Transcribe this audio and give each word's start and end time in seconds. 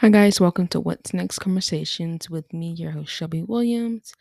Hi, 0.00 0.08
guys. 0.08 0.40
Welcome 0.40 0.66
to 0.68 0.80
What's 0.80 1.12
Next 1.12 1.40
Conversations 1.40 2.30
with 2.30 2.54
me, 2.54 2.72
your 2.72 2.92
host, 2.92 3.12
Shelby 3.12 3.42
Williams. 3.42 4.14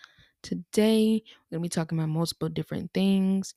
Today, 0.43 1.23
we're 1.23 1.55
going 1.57 1.63
to 1.63 1.65
be 1.67 1.69
talking 1.69 1.97
about 1.97 2.09
multiple 2.09 2.49
different 2.49 2.93
things, 2.93 3.55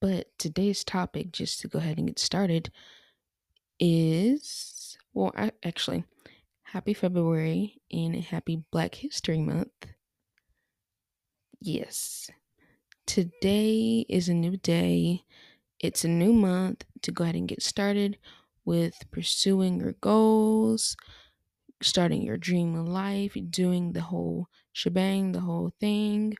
but 0.00 0.28
today's 0.38 0.82
topic, 0.82 1.30
just 1.30 1.60
to 1.60 1.68
go 1.68 1.78
ahead 1.78 1.98
and 1.98 2.06
get 2.06 2.18
started, 2.18 2.70
is 3.78 4.96
well, 5.12 5.30
I, 5.36 5.52
actually, 5.62 6.04
happy 6.62 6.94
February 6.94 7.82
and 7.92 8.16
happy 8.16 8.64
Black 8.72 8.94
History 8.94 9.36
Month. 9.36 9.88
Yes, 11.60 12.30
today 13.06 14.06
is 14.08 14.30
a 14.30 14.34
new 14.34 14.56
day, 14.56 15.24
it's 15.80 16.02
a 16.02 16.08
new 16.08 16.32
month 16.32 16.86
to 17.02 17.12
go 17.12 17.24
ahead 17.24 17.36
and 17.36 17.46
get 17.46 17.62
started 17.62 18.16
with 18.64 19.04
pursuing 19.10 19.80
your 19.80 19.92
goals 20.00 20.96
starting 21.82 22.22
your 22.22 22.36
dream 22.36 22.74
life, 22.86 23.36
doing 23.50 23.92
the 23.92 24.00
whole 24.02 24.48
shebang, 24.72 25.32
the 25.32 25.40
whole 25.40 25.72
thing. 25.80 26.34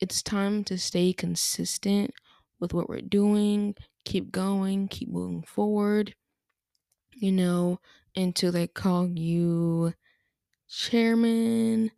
It's 0.00 0.22
time 0.22 0.64
to 0.64 0.78
stay 0.78 1.12
consistent 1.12 2.12
with 2.58 2.74
what 2.74 2.88
we're 2.88 3.00
doing, 3.00 3.74
keep 4.04 4.32
going, 4.32 4.88
keep 4.88 5.08
moving 5.08 5.42
forward, 5.42 6.14
you 7.14 7.32
know, 7.32 7.80
until 8.16 8.52
they 8.52 8.66
call 8.66 9.08
you 9.08 9.94
chairman, 10.68 11.90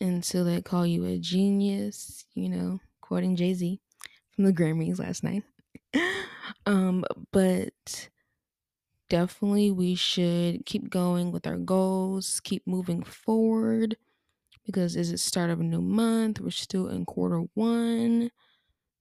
until 0.00 0.44
they 0.44 0.62
call 0.62 0.86
you 0.86 1.04
a 1.06 1.18
genius, 1.18 2.24
you 2.34 2.48
know, 2.48 2.80
quoting 3.00 3.36
Jay 3.36 3.54
Z 3.54 3.80
from 4.32 4.44
the 4.44 4.52
Grammys 4.52 4.98
last 4.98 5.24
night. 5.24 5.42
um, 6.66 7.04
but 7.32 8.08
definitely 9.14 9.70
we 9.70 9.94
should 9.94 10.66
keep 10.66 10.90
going 10.90 11.30
with 11.32 11.46
our 11.46 11.56
goals, 11.58 12.40
keep 12.40 12.66
moving 12.66 13.02
forward 13.04 13.96
because 14.66 14.96
it's 14.96 15.10
the 15.10 15.18
start 15.18 15.50
of 15.50 15.60
a 15.60 15.64
new 15.64 15.82
month. 15.82 16.40
We're 16.40 16.50
still 16.50 16.88
in 16.88 17.04
quarter 17.06 17.42
one. 17.54 18.30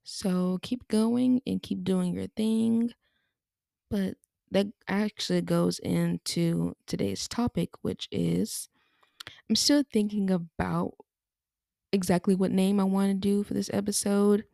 So 0.04 0.60
keep 0.64 0.88
going 0.90 1.42
and 1.48 1.62
keep 1.64 1.84
doing 1.84 2.14
your 2.16 2.28
thing. 2.28 2.92
But 3.90 4.18
that 4.52 4.68
actually 4.88 5.42
goes 5.42 5.80
into 5.80 6.76
today's 6.88 7.28
topic, 7.28 7.72
which 7.82 8.08
is 8.12 8.70
I'm 9.50 9.56
still 9.58 9.84
thinking 9.92 10.32
about 10.32 10.96
exactly 11.92 12.36
what 12.36 12.52
name 12.52 12.80
I 12.80 12.84
want 12.84 13.10
to 13.12 13.14
do 13.16 13.44
for 13.44 13.54
this 13.54 13.70
episode 13.74 14.46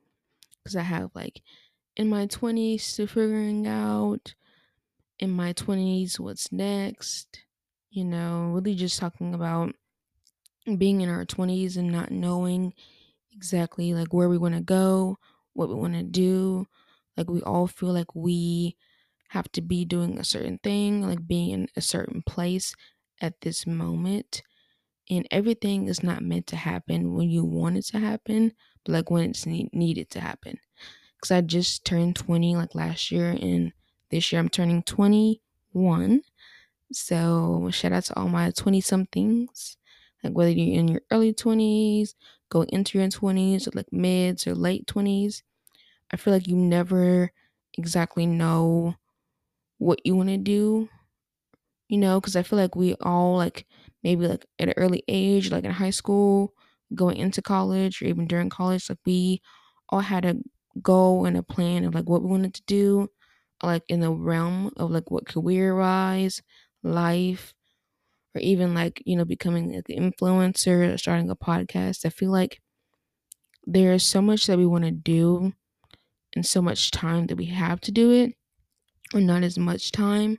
because 0.63 0.75
I 0.75 0.83
have 0.83 1.11
like 1.15 1.41
in 1.97 2.09
my 2.09 2.27
20s 2.27 2.83
still 2.83 3.07
figuring 3.07 3.67
out 3.67 4.35
in 5.19 5.31
my 5.31 5.53
20s, 5.53 6.19
what's 6.19 6.51
next, 6.51 7.45
you 7.89 8.05
know, 8.05 8.51
really 8.53 8.75
just 8.75 8.99
talking 8.99 9.33
about 9.33 9.75
being 10.77 11.01
in 11.01 11.09
our 11.09 11.25
20s 11.25 11.77
and 11.77 11.91
not 11.91 12.11
knowing 12.11 12.73
exactly 13.31 13.93
like 13.93 14.13
where 14.13 14.29
we 14.29 14.37
want 14.37 14.55
to 14.55 14.61
go, 14.61 15.17
what 15.53 15.69
we 15.69 15.75
want 15.75 15.93
to 15.95 16.03
do. 16.03 16.67
Like 17.17 17.29
we 17.29 17.41
all 17.43 17.67
feel 17.67 17.93
like 17.93 18.15
we 18.15 18.77
have 19.29 19.51
to 19.53 19.61
be 19.61 19.85
doing 19.85 20.19
a 20.19 20.23
certain 20.23 20.59
thing, 20.59 21.01
like 21.01 21.27
being 21.27 21.51
in 21.51 21.69
a 21.75 21.81
certain 21.81 22.23
place 22.23 22.75
at 23.21 23.41
this 23.41 23.67
moment. 23.67 24.41
And 25.09 25.27
everything 25.31 25.87
is 25.87 26.03
not 26.03 26.23
meant 26.23 26.47
to 26.47 26.55
happen 26.55 27.13
when 27.13 27.29
you 27.29 27.43
want 27.45 27.77
it 27.77 27.85
to 27.87 27.99
happen, 27.99 28.53
but 28.85 28.93
like 28.93 29.11
when 29.11 29.31
it's 29.31 29.45
ne- 29.45 29.69
needed 29.73 30.09
to 30.11 30.21
happen. 30.21 30.59
Because 31.17 31.31
I 31.31 31.41
just 31.41 31.85
turned 31.85 32.15
20 32.15 32.55
like 32.55 32.75
last 32.75 33.11
year, 33.11 33.31
and 33.31 33.73
this 34.11 34.31
year 34.31 34.39
I'm 34.41 34.49
turning 34.49 34.83
21. 34.83 36.21
So 36.91 37.69
shout 37.71 37.91
out 37.93 38.03
to 38.05 38.19
all 38.19 38.29
my 38.29 38.51
20 38.51 38.81
somethings. 38.81 39.77
Like 40.23 40.33
whether 40.33 40.51
you're 40.51 40.79
in 40.79 40.87
your 40.87 41.01
early 41.11 41.33
20s, 41.33 42.15
going 42.49 42.69
into 42.69 42.97
your 42.99 43.09
20s, 43.09 43.67
or 43.67 43.71
like 43.73 43.91
mids 43.93 44.47
or 44.47 44.55
late 44.55 44.87
20s. 44.87 45.43
I 46.11 46.17
feel 46.17 46.33
like 46.33 46.47
you 46.47 46.55
never 46.55 47.31
exactly 47.77 48.25
know 48.25 48.95
what 49.79 50.05
you 50.05 50.15
want 50.15 50.29
to 50.29 50.37
do, 50.37 50.89
you 51.87 51.97
know, 51.97 52.19
because 52.19 52.35
I 52.35 52.43
feel 52.43 52.59
like 52.59 52.75
we 52.75 52.95
all, 53.01 53.35
like, 53.35 53.65
maybe 54.03 54.27
like 54.27 54.45
at 54.59 54.69
an 54.69 54.73
early 54.77 55.03
age, 55.07 55.51
like 55.51 55.63
in 55.63 55.71
high 55.71 55.89
school, 55.89 56.53
going 56.95 57.17
into 57.17 57.41
college, 57.41 58.01
or 58.01 58.05
even 58.05 58.27
during 58.27 58.49
college, 58.49 58.89
like 58.89 58.99
we 59.05 59.41
all 59.89 60.01
had 60.01 60.25
a 60.25 60.35
goal 60.81 61.25
and 61.25 61.35
a 61.37 61.43
plan 61.43 61.83
of 61.85 61.95
like 61.95 62.07
what 62.07 62.21
we 62.23 62.29
wanted 62.29 62.53
to 62.55 62.63
do, 62.67 63.09
like 63.63 63.83
in 63.89 63.99
the 64.01 64.11
realm 64.11 64.71
of 64.77 64.91
like 64.91 65.11
what 65.11 65.27
career 65.27 65.75
wise, 65.75 66.41
life, 66.83 67.53
or 68.35 68.41
even 68.41 68.73
like, 68.73 69.01
you 69.05 69.15
know, 69.17 69.25
becoming 69.25 69.73
like 69.73 69.89
an 69.89 70.11
influencer, 70.13 70.99
starting 70.99 71.29
a 71.29 71.35
podcast. 71.35 72.05
I 72.05 72.09
feel 72.09 72.31
like 72.31 72.61
there's 73.65 74.03
so 74.03 74.21
much 74.21 74.45
that 74.47 74.57
we 74.57 74.65
want 74.65 74.83
to 74.85 74.91
do 74.91 75.53
and 76.35 76.45
so 76.45 76.61
much 76.61 76.91
time 76.91 77.27
that 77.27 77.37
we 77.37 77.45
have 77.47 77.81
to 77.81 77.91
do 77.91 78.11
it, 78.11 78.35
or 79.13 79.21
not 79.21 79.43
as 79.43 79.59
much 79.59 79.91
time 79.91 80.37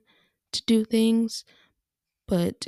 to 0.52 0.62
do 0.66 0.84
things. 0.84 1.44
But 2.28 2.66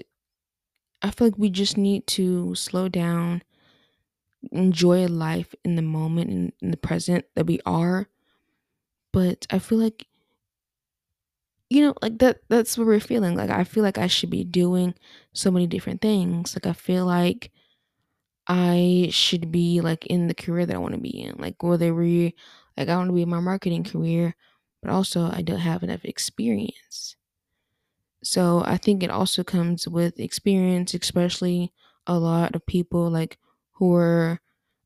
I 1.02 1.10
feel 1.12 1.28
like 1.28 1.38
we 1.38 1.48
just 1.50 1.76
need 1.76 2.06
to 2.08 2.54
slow 2.56 2.88
down, 2.88 3.42
enjoy 4.50 5.06
life 5.06 5.54
in 5.64 5.76
the 5.76 5.82
moment 5.82 6.30
and 6.30 6.52
in 6.60 6.70
the 6.70 6.76
present 6.76 7.24
that 7.34 7.46
we 7.46 7.60
are. 7.66 8.08
But 9.12 9.46
I 9.50 9.58
feel 9.58 9.78
like 9.78 10.06
you 11.72 11.82
know, 11.86 11.94
like 12.02 12.18
that 12.18 12.40
that's 12.48 12.76
what 12.78 12.86
we're 12.86 13.00
feeling. 13.00 13.36
Like 13.36 13.50
I 13.50 13.64
feel 13.64 13.82
like 13.82 13.98
I 13.98 14.06
should 14.06 14.30
be 14.30 14.44
doing 14.44 14.94
so 15.32 15.50
many 15.50 15.66
different 15.66 16.00
things. 16.00 16.54
Like 16.56 16.66
I 16.66 16.72
feel 16.74 17.06
like 17.06 17.50
I 18.46 19.08
should 19.12 19.52
be 19.52 19.80
like 19.80 20.06
in 20.06 20.28
the 20.28 20.34
career 20.34 20.66
that 20.66 20.76
I 20.76 20.78
want 20.80 20.94
to 20.94 21.00
be 21.00 21.22
in. 21.22 21.36
Like 21.38 21.62
whether 21.62 21.94
we 21.94 22.34
like 22.76 22.88
I 22.88 22.96
want 22.96 23.08
to 23.10 23.14
be 23.14 23.22
in 23.22 23.30
my 23.30 23.40
marketing 23.40 23.84
career, 23.84 24.36
but 24.82 24.90
also 24.90 25.30
I 25.32 25.42
don't 25.42 25.60
have 25.60 25.82
enough 25.82 26.04
experience. 26.04 27.16
So 28.22 28.62
I 28.64 28.76
think 28.76 29.02
it 29.02 29.10
also 29.10 29.42
comes 29.42 29.88
with 29.88 30.18
experience, 30.20 30.94
especially 30.94 31.72
a 32.06 32.18
lot 32.18 32.54
of 32.54 32.64
people 32.66 33.10
like 33.10 33.38
who 33.72 33.94
are 33.94 34.40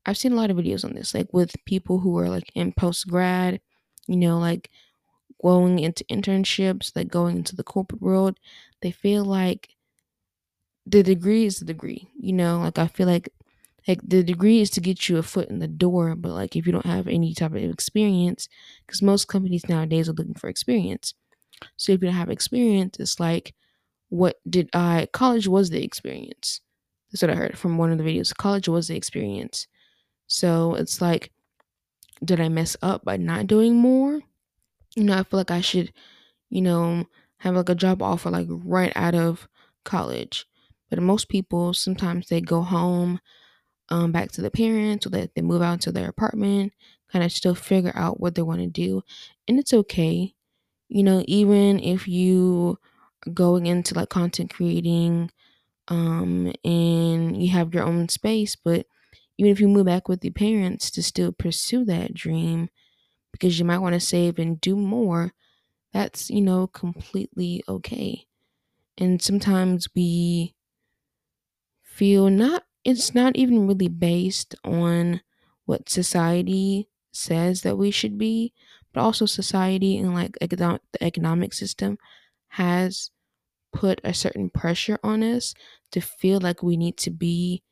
I've 0.05 0.17
seen 0.17 0.31
a 0.31 0.35
lot 0.35 0.49
of 0.49 0.57
videos 0.57 0.85
on 0.85 0.93
this, 0.93 1.13
like 1.13 1.33
with 1.33 1.53
people 1.65 1.99
who 1.99 2.17
are 2.17 2.29
like 2.29 2.49
in 2.55 2.71
post 2.71 3.07
grad, 3.07 3.59
you 4.07 4.15
know, 4.17 4.39
like 4.39 4.69
going 5.41 5.79
into 5.79 6.03
internships, 6.05 6.91
like 6.95 7.09
going 7.09 7.37
into 7.37 7.55
the 7.55 7.63
corporate 7.63 8.01
world, 8.01 8.39
they 8.81 8.91
feel 8.91 9.23
like 9.25 9.69
the 10.85 11.03
degree 11.03 11.45
is 11.45 11.59
the 11.59 11.65
degree, 11.65 12.09
you 12.17 12.33
know, 12.33 12.59
like 12.59 12.79
I 12.79 12.87
feel 12.87 13.07
like 13.07 13.29
like 13.87 14.01
the 14.03 14.21
degree 14.23 14.59
is 14.61 14.69
to 14.71 14.81
get 14.81 15.07
you 15.07 15.17
a 15.17 15.23
foot 15.23 15.49
in 15.49 15.59
the 15.59 15.67
door, 15.67 16.15
but 16.15 16.31
like 16.31 16.55
if 16.55 16.65
you 16.65 16.73
don't 16.73 16.85
have 16.85 17.07
any 17.07 17.33
type 17.33 17.51
of 17.51 17.57
experience, 17.63 18.49
because 18.85 19.01
most 19.01 19.27
companies 19.27 19.67
nowadays 19.69 20.09
are 20.09 20.13
looking 20.13 20.33
for 20.33 20.49
experience. 20.49 21.13
So 21.77 21.93
if 21.93 22.01
you 22.01 22.07
don't 22.07 22.15
have 22.15 22.29
experience, 22.29 22.99
it's 22.99 23.19
like, 23.19 23.53
what 24.09 24.37
did 24.49 24.69
I? 24.73 25.07
College 25.13 25.47
was 25.47 25.69
the 25.69 25.83
experience. 25.83 26.61
That's 27.11 27.21
what 27.21 27.31
I 27.31 27.35
heard 27.35 27.57
from 27.57 27.77
one 27.77 27.91
of 27.91 27.97
the 27.97 28.03
videos. 28.03 28.35
College 28.35 28.67
was 28.67 28.89
the 28.89 28.97
experience. 28.97 29.67
So 30.27 30.75
it's 30.75 31.01
like, 31.01 31.31
did 32.23 32.41
I 32.41 32.49
mess 32.49 32.75
up 32.81 33.05
by 33.05 33.17
not 33.17 33.47
doing 33.47 33.75
more? 33.75 34.21
You 34.97 35.03
know, 35.05 35.13
I 35.17 35.23
feel 35.23 35.39
like 35.39 35.51
I 35.51 35.61
should, 35.61 35.93
you 36.49 36.61
know, 36.61 37.05
have 37.39 37.55
like 37.55 37.69
a 37.69 37.75
job 37.75 38.01
offer 38.01 38.29
like 38.31 38.47
right 38.49 38.93
out 38.95 39.15
of 39.15 39.47
college. 39.85 40.45
But 40.89 41.01
most 41.01 41.29
people 41.29 41.73
sometimes 41.73 42.29
they 42.29 42.41
go 42.41 42.61
home 42.63 43.19
um, 43.89 44.11
back 44.11 44.31
to 44.33 44.41
the 44.41 44.51
parents 44.51 45.07
or 45.07 45.11
that 45.11 45.35
they 45.35 45.41
move 45.41 45.61
out 45.61 45.81
to 45.83 45.93
their 45.93 46.09
apartment, 46.09 46.73
kind 47.11 47.25
of 47.25 47.31
still 47.33 47.55
figure 47.55 47.93
out 47.95 48.19
what 48.21 48.35
they 48.35 48.43
want 48.43 48.61
to 48.61 48.67
do. 48.67 49.03
And 49.47 49.59
it's 49.59 49.73
okay. 49.73 50.35
You 50.89 51.03
know, 51.03 51.23
even 51.27 51.79
if 51.79 52.07
you 52.07 52.79
are 53.27 53.31
going 53.33 53.67
into 53.67 53.95
like 53.95 54.09
content 54.09 54.53
creating 54.53 55.31
um, 55.87 56.53
and 56.65 57.41
you 57.41 57.51
have 57.51 57.73
your 57.73 57.83
own 57.83 58.09
space, 58.09 58.55
but 58.55 58.85
even 59.37 59.51
if 59.51 59.59
you 59.61 59.67
move 59.67 59.85
back 59.85 60.09
with 60.09 60.23
your 60.23 60.33
parents 60.33 60.91
to 60.91 61.03
still 61.03 61.31
pursue 61.31 61.85
that 61.85 62.13
dream 62.13 62.69
because 63.39 63.59
you 63.59 63.65
might 63.65 63.79
want 63.79 63.93
to 63.93 63.99
save 63.99 64.39
and 64.39 64.59
do 64.61 64.75
more, 64.75 65.33
that's, 65.93 66.29
you 66.29 66.41
know, 66.41 66.67
completely 66.67 67.63
okay. 67.69 68.27
And 68.97 69.21
sometimes 69.21 69.89
we 69.95 70.55
feel 71.83 72.29
not 72.29 72.63
it's 72.83 73.13
not 73.13 73.35
even 73.35 73.67
really 73.67 73.89
based 73.89 74.55
on 74.63 75.21
what 75.65 75.89
society 75.89 76.87
says 77.11 77.61
that 77.63 77.77
we 77.77 77.91
should 77.91 78.17
be, 78.17 78.53
but 78.93 79.01
also 79.01 79.25
society 79.25 79.97
and 79.97 80.13
like 80.13 80.37
the 80.39 80.79
economic 81.01 81.53
system 81.53 81.97
has 82.49 83.11
put 83.73 84.01
a 84.03 84.13
certain 84.13 84.49
pressure 84.49 84.99
on 85.03 85.23
us 85.23 85.53
to 85.91 86.01
feel 86.01 86.39
like 86.39 86.63
we 86.63 86.77
need 86.77 86.97
to 86.97 87.11
be 87.11 87.63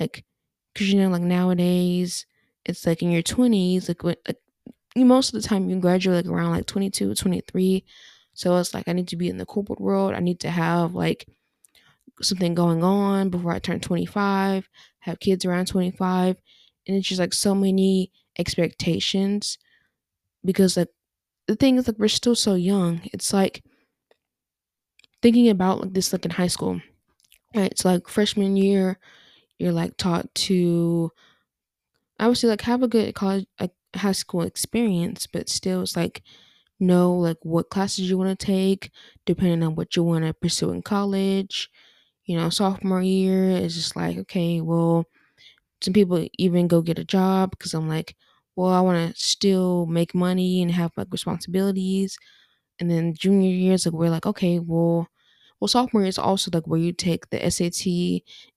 like 0.00 0.24
because 0.74 0.92
you 0.92 1.00
know 1.00 1.10
like 1.10 1.22
nowadays 1.22 2.26
it's 2.66 2.86
like 2.86 3.02
in 3.02 3.12
your 3.12 3.22
20s 3.22 3.88
like, 3.88 4.04
when, 4.04 4.16
like 4.28 4.41
most 4.96 5.34
of 5.34 5.40
the 5.40 5.46
time 5.48 5.68
you 5.68 5.78
graduate 5.80 6.24
like 6.24 6.32
around 6.32 6.50
like 6.50 6.66
22 6.66 7.14
23 7.14 7.84
so 8.34 8.56
it's 8.56 8.74
like 8.74 8.88
i 8.88 8.92
need 8.92 9.08
to 9.08 9.16
be 9.16 9.28
in 9.28 9.38
the 9.38 9.46
corporate 9.46 9.80
world 9.80 10.12
i 10.14 10.20
need 10.20 10.40
to 10.40 10.50
have 10.50 10.94
like 10.94 11.26
something 12.20 12.54
going 12.54 12.82
on 12.82 13.30
before 13.30 13.52
I 13.52 13.58
turn 13.58 13.80
25, 13.80 14.68
have 15.00 15.20
kids 15.20 15.44
around 15.44 15.66
25, 15.66 16.36
and 16.86 16.96
it's 16.96 17.08
just 17.08 17.20
like 17.20 17.32
so 17.32 17.54
many 17.54 18.10
expectations 18.38 19.58
because 20.44 20.76
like 20.76 20.88
the 21.46 21.56
thing 21.56 21.76
is 21.76 21.86
like 21.86 21.98
we're 21.98 22.08
still 22.08 22.34
so 22.34 22.54
young. 22.54 23.00
It's 23.12 23.32
like 23.32 23.62
thinking 25.20 25.48
about 25.48 25.80
like 25.80 25.92
this 25.92 26.12
like 26.12 26.24
in 26.24 26.32
high 26.32 26.48
school. 26.48 26.80
Right? 27.54 27.70
It's 27.70 27.84
like 27.84 28.08
freshman 28.08 28.56
year, 28.56 28.98
you're 29.58 29.72
like 29.72 29.96
taught 29.96 30.34
to 30.34 31.10
obviously 32.18 32.48
like 32.48 32.62
have 32.62 32.82
a 32.82 32.88
good 32.88 33.14
college 33.14 33.46
like 33.60 33.72
high 33.96 34.12
school 34.12 34.42
experience, 34.42 35.26
but 35.26 35.48
still 35.48 35.82
it's 35.82 35.96
like 35.96 36.22
know 36.80 37.14
like 37.14 37.38
what 37.42 37.70
classes 37.70 38.10
you 38.10 38.18
want 38.18 38.38
to 38.38 38.46
take 38.46 38.90
depending 39.26 39.62
on 39.62 39.74
what 39.76 39.96
you 39.96 40.02
want 40.04 40.24
to 40.24 40.34
pursue 40.34 40.72
in 40.72 40.82
college. 40.82 41.70
You 42.26 42.36
know, 42.38 42.50
sophomore 42.50 43.02
year 43.02 43.50
is 43.50 43.74
just 43.76 43.96
like, 43.96 44.18
okay, 44.18 44.60
well, 44.60 45.06
some 45.80 45.94
people 45.94 46.26
even 46.38 46.68
go 46.68 46.82
get 46.82 46.98
a 46.98 47.04
job 47.04 47.50
because 47.50 47.74
I'm 47.74 47.88
like, 47.88 48.16
well, 48.56 48.68
I 48.70 48.80
want 48.80 49.14
to 49.14 49.20
still 49.22 49.86
make 49.86 50.14
money 50.14 50.62
and 50.62 50.70
have 50.70 50.92
like 50.96 51.08
responsibilities. 51.10 52.16
And 52.80 52.90
then 52.90 53.14
junior 53.14 53.50
year 53.50 53.74
is 53.74 53.86
like, 53.86 53.94
we're 53.94 54.10
like, 54.10 54.26
okay, 54.26 54.58
well, 54.60 55.08
well, 55.62 55.68
sophomore 55.68 56.04
is 56.04 56.18
also 56.18 56.50
like 56.52 56.66
where 56.66 56.80
you 56.80 56.92
take 56.92 57.30
the 57.30 57.38
SAT 57.48 57.86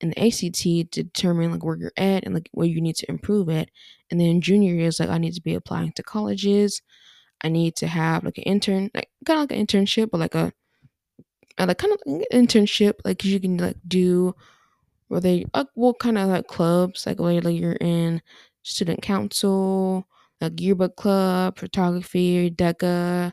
and 0.01 0.11
the 0.11 0.19
ACT 0.25 0.91
to 0.91 1.03
determine 1.03 1.51
like 1.51 1.63
where 1.63 1.77
you're 1.77 1.91
at 1.97 2.23
and 2.23 2.33
like 2.33 2.49
where 2.51 2.65
you 2.65 2.81
need 2.81 2.95
to 2.95 3.05
improve 3.07 3.47
at. 3.47 3.69
And 4.09 4.19
then 4.19 4.41
junior 4.41 4.73
year 4.73 4.87
is 4.87 4.99
like 4.99 5.09
I 5.09 5.19
need 5.19 5.35
to 5.35 5.41
be 5.41 5.53
applying 5.53 5.91
to 5.91 6.01
colleges. 6.01 6.81
I 7.41 7.49
need 7.49 7.75
to 7.75 7.85
have 7.85 8.23
like 8.23 8.39
an 8.39 8.45
intern, 8.45 8.89
like 8.95 9.11
kind 9.23 9.37
of 9.37 9.43
like 9.43 9.51
an 9.51 9.67
internship, 9.67 10.09
but 10.09 10.19
like 10.19 10.33
a, 10.33 10.51
a 11.59 11.67
like 11.67 11.77
kind 11.77 11.93
of 11.93 11.99
like 12.07 12.27
internship, 12.33 12.95
like 13.05 13.23
you 13.23 13.39
can 13.39 13.57
like 13.57 13.77
do 13.87 14.33
where 15.07 15.21
they 15.21 15.45
what 15.75 15.99
kind 15.99 16.17
of 16.17 16.27
like 16.29 16.47
clubs, 16.47 17.05
like 17.05 17.19
whether 17.19 17.39
like 17.39 17.59
you're 17.59 17.73
in 17.73 18.19
student 18.63 19.03
council, 19.03 20.07
like 20.41 20.59
yearbook 20.59 20.95
club, 20.95 21.59
photography, 21.59 22.49
DECA, 22.49 23.31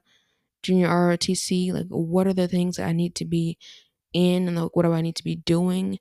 junior 0.62 0.88
ROTC, 0.88 1.72
like 1.72 1.86
what 1.88 2.26
are 2.26 2.32
the 2.32 2.48
things 2.48 2.76
that 2.76 2.88
I 2.88 2.92
need 2.92 3.14
to 3.16 3.24
be 3.24 3.58
in 4.12 4.48
and 4.48 4.56
like 4.60 4.76
what 4.76 4.84
do 4.84 4.92
I 4.92 5.00
need 5.00 5.16
to 5.16 5.24
be 5.24 5.36
doing? 5.36 5.98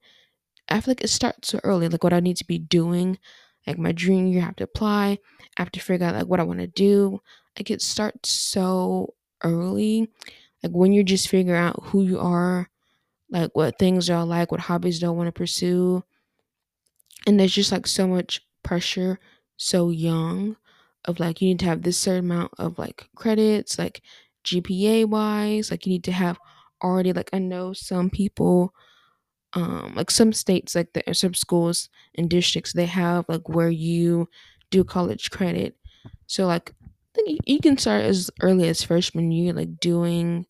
I 0.69 0.79
feel 0.79 0.91
like 0.91 1.03
it 1.03 1.09
starts 1.09 1.49
so 1.49 1.59
early, 1.63 1.89
like 1.89 2.03
what 2.03 2.13
I 2.13 2.19
need 2.19 2.37
to 2.37 2.47
be 2.47 2.59
doing. 2.59 3.17
Like 3.67 3.77
my 3.77 3.91
junior 3.91 4.31
year, 4.31 4.41
I 4.41 4.45
have 4.45 4.55
to 4.57 4.63
apply. 4.63 5.19
I 5.57 5.61
have 5.61 5.71
to 5.73 5.79
figure 5.79 6.07
out 6.07 6.15
like 6.15 6.27
what 6.27 6.39
I 6.39 6.43
want 6.43 6.59
to 6.59 6.67
do. 6.67 7.19
Like 7.57 7.69
it 7.69 7.81
starts 7.81 8.29
so 8.29 9.13
early. 9.43 10.09
Like 10.63 10.71
when 10.71 10.93
you're 10.93 11.03
just 11.03 11.27
figuring 11.27 11.59
out 11.59 11.79
who 11.85 12.03
you 12.03 12.19
are, 12.19 12.69
like 13.29 13.51
what 13.53 13.77
things 13.79 14.07
y'all 14.07 14.25
like, 14.25 14.51
what 14.51 14.61
hobbies 14.61 15.03
I 15.03 15.09
want 15.09 15.27
to 15.27 15.31
pursue. 15.31 16.03
And 17.27 17.39
there's 17.39 17.53
just 17.53 17.71
like 17.71 17.87
so 17.87 18.07
much 18.07 18.41
pressure 18.63 19.19
so 19.57 19.89
young 19.89 20.55
of 21.05 21.19
like 21.19 21.41
you 21.41 21.49
need 21.49 21.59
to 21.59 21.65
have 21.65 21.81
this 21.81 21.97
certain 21.97 22.25
amount 22.25 22.53
of 22.57 22.77
like 22.79 23.07
credits, 23.15 23.77
like 23.77 24.01
GPA 24.43 25.05
wise, 25.05 25.71
like 25.71 25.85
you 25.85 25.91
need 25.93 26.03
to 26.05 26.11
have 26.11 26.37
already 26.83 27.13
like 27.13 27.29
I 27.33 27.39
know 27.39 27.73
some 27.73 28.09
people 28.09 28.73
um 29.53 29.93
like 29.95 30.11
some 30.11 30.33
states 30.33 30.75
like 30.75 30.93
the 30.93 31.03
some 31.13 31.33
schools 31.33 31.89
and 32.15 32.29
districts 32.29 32.73
they 32.73 32.85
have 32.85 33.25
like 33.27 33.49
where 33.49 33.69
you 33.69 34.29
do 34.71 34.83
college 34.83 35.31
credit. 35.31 35.75
So 36.27 36.47
like 36.47 36.73
I 36.81 37.23
think 37.25 37.39
you 37.45 37.59
can 37.59 37.77
start 37.77 38.03
as 38.03 38.31
early 38.41 38.69
as 38.69 38.83
freshman 38.83 39.31
year 39.31 39.53
like 39.53 39.79
doing 39.79 40.45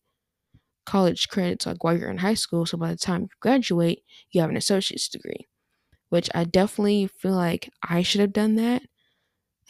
college 0.86 1.28
credits 1.28 1.66
like 1.66 1.84
while 1.84 1.96
you're 1.98 2.10
in 2.10 2.18
high 2.18 2.34
school. 2.34 2.66
So 2.66 2.76
by 2.78 2.90
the 2.90 2.96
time 2.96 3.22
you 3.22 3.28
graduate 3.40 4.04
you 4.30 4.40
have 4.40 4.50
an 4.50 4.56
associate's 4.56 5.08
degree 5.08 5.46
which 6.10 6.30
i 6.34 6.44
definitely 6.44 7.06
feel 7.08 7.32
like 7.34 7.70
i 7.88 8.02
should 8.02 8.20
have 8.22 8.32
done 8.32 8.56
that. 8.56 8.82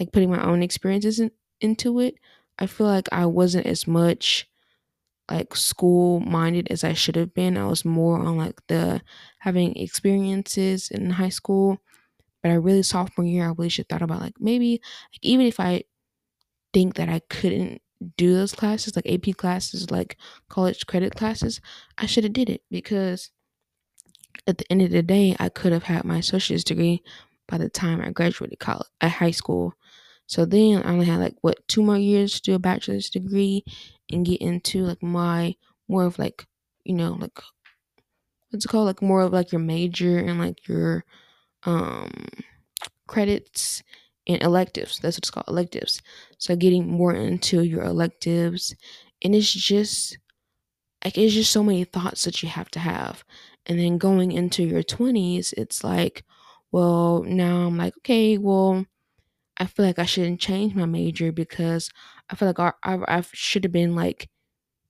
Like 0.00 0.12
putting 0.12 0.30
my 0.30 0.42
own 0.44 0.62
experiences 0.62 1.20
in, 1.20 1.30
into 1.60 2.00
it 2.00 2.14
i 2.58 2.66
feel 2.66 2.86
like 2.86 3.08
i 3.12 3.26
wasn't 3.26 3.66
as 3.66 3.86
much 3.86 4.48
like 5.30 5.56
school 5.56 6.20
minded 6.20 6.68
as 6.70 6.84
i 6.84 6.92
should 6.92 7.16
have 7.16 7.34
been. 7.34 7.56
I 7.56 7.66
was 7.66 7.84
more 7.84 8.18
on 8.18 8.36
like 8.36 8.60
the 8.68 9.02
having 9.38 9.74
experiences 9.76 10.90
in 10.90 11.10
high 11.10 11.30
school. 11.30 11.78
But 12.42 12.52
i 12.52 12.54
really 12.54 12.82
sophomore 12.84 13.26
year 13.26 13.44
i 13.46 13.54
really 13.56 13.68
should 13.70 13.88
thought 13.88 14.02
about 14.02 14.20
like 14.22 14.34
maybe 14.40 14.80
like 15.12 15.20
even 15.22 15.46
if 15.46 15.60
i 15.60 15.84
think 16.74 16.94
that 16.96 17.08
i 17.08 17.20
couldn't 17.30 17.82
do 18.16 18.34
those 18.34 18.54
classes 18.54 18.96
like 18.96 19.06
ap 19.08 19.36
classes 19.36 19.90
like 19.90 20.18
college 20.48 20.86
credit 20.86 21.14
classes 21.16 21.60
i 21.98 22.06
should 22.06 22.24
have 22.24 22.32
did 22.34 22.50
it. 22.50 22.62
Because 22.70 23.30
at 24.46 24.58
the 24.58 24.70
end 24.70 24.82
of 24.82 24.90
the 24.90 25.02
day, 25.02 25.36
I 25.38 25.48
could 25.48 25.72
have 25.72 25.84
had 25.84 26.04
my 26.04 26.18
associate's 26.18 26.64
degree 26.64 27.02
by 27.48 27.58
the 27.58 27.68
time 27.68 28.00
I 28.00 28.10
graduated 28.10 28.58
college 28.58 28.88
at 29.00 29.10
high 29.12 29.30
school. 29.30 29.74
So 30.32 30.46
then 30.46 30.82
I 30.82 30.92
only 30.92 31.04
had 31.04 31.20
like 31.20 31.36
what 31.42 31.66
two 31.68 31.82
more 31.82 31.98
years 31.98 32.34
to 32.34 32.42
do 32.42 32.54
a 32.54 32.58
bachelor's 32.58 33.10
degree 33.10 33.64
and 34.10 34.24
get 34.24 34.40
into 34.40 34.82
like 34.86 35.02
my 35.02 35.54
more 35.88 36.04
of 36.06 36.18
like 36.18 36.46
you 36.84 36.94
know 36.94 37.12
like 37.20 37.38
what's 38.50 38.64
it 38.64 38.68
called 38.68 38.86
like 38.86 39.02
more 39.02 39.22
of 39.22 39.32
like 39.32 39.52
your 39.52 39.60
major 39.60 40.18
and 40.18 40.38
like 40.38 40.66
your 40.68 41.04
um 41.64 42.10
credits 43.06 43.82
and 44.28 44.42
electives. 44.42 44.98
That's 45.00 45.16
what 45.16 45.24
it's 45.24 45.30
called 45.30 45.48
electives. 45.48 46.02
So 46.38 46.56
getting 46.56 46.88
more 46.88 47.14
into 47.14 47.62
your 47.62 47.84
electives 47.84 48.74
and 49.22 49.34
it's 49.34 49.52
just 49.52 50.18
like 51.04 51.18
it's 51.18 51.34
just 51.34 51.52
so 51.52 51.62
many 51.64 51.84
thoughts 51.84 52.24
that 52.24 52.42
you 52.42 52.48
have 52.48 52.70
to 52.72 52.80
have 52.80 53.24
and 53.66 53.78
then 53.78 53.98
going 53.98 54.32
into 54.32 54.64
your 54.64 54.82
20s 54.82 55.52
it's 55.56 55.84
like 55.84 56.24
well 56.72 57.22
now 57.24 57.66
i'm 57.66 57.76
like 57.78 57.96
okay 57.98 58.38
well 58.38 58.84
i 59.58 59.66
feel 59.66 59.86
like 59.86 59.98
i 59.98 60.04
shouldn't 60.06 60.40
change 60.40 60.74
my 60.74 60.86
major 60.86 61.32
because 61.32 61.90
i 62.30 62.36
feel 62.36 62.48
like 62.48 62.60
i, 62.60 62.72
I, 62.84 63.18
I 63.18 63.22
should 63.32 63.64
have 63.64 63.72
been 63.72 63.94
like 63.94 64.28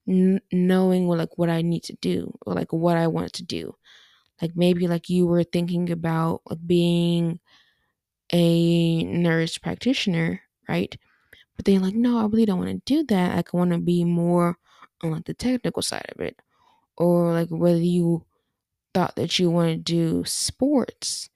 n- 0.08 0.42
knowing 0.52 1.06
what 1.08 1.18
like 1.18 1.38
what 1.38 1.50
i 1.50 1.62
need 1.62 1.84
to 1.84 1.94
do 2.00 2.36
or 2.46 2.54
like 2.54 2.72
what 2.72 2.96
i 2.96 3.06
want 3.08 3.32
to 3.34 3.44
do. 3.44 3.74
Like 4.42 4.52
maybe 4.56 4.88
like 4.88 5.08
you 5.10 5.26
were 5.26 5.44
thinking 5.44 5.90
about 5.90 6.42
like 6.50 6.66
being 6.66 7.40
a 8.32 9.04
nurse 9.04 9.58
practitioner 9.58 10.42
right? 10.68 10.96
But 11.56 11.66
then 11.66 11.82
like 11.82 11.94
no 11.94 12.18
i 12.18 12.24
really 12.24 12.46
don't 12.46 12.58
want 12.60 12.70
to 12.86 12.94
do 12.94 13.04
that. 13.06 13.36
Like 13.36 13.54
i 13.54 13.56
want 13.58 13.72
to 13.72 13.78
be 13.78 14.04
more 14.04 14.58
on 15.02 15.12
like 15.12 15.24
the 15.26 15.34
technical 15.34 15.82
side 15.82 16.06
of 16.14 16.20
it 16.20 16.40
or 16.98 17.32
like 17.34 17.48
whether 17.50 17.78
you 17.78 18.24
thought 18.94 19.16
that 19.16 19.38
you 19.38 19.50
want 19.50 19.70
to 19.70 19.76
do 19.78 20.24
sports 20.26 21.30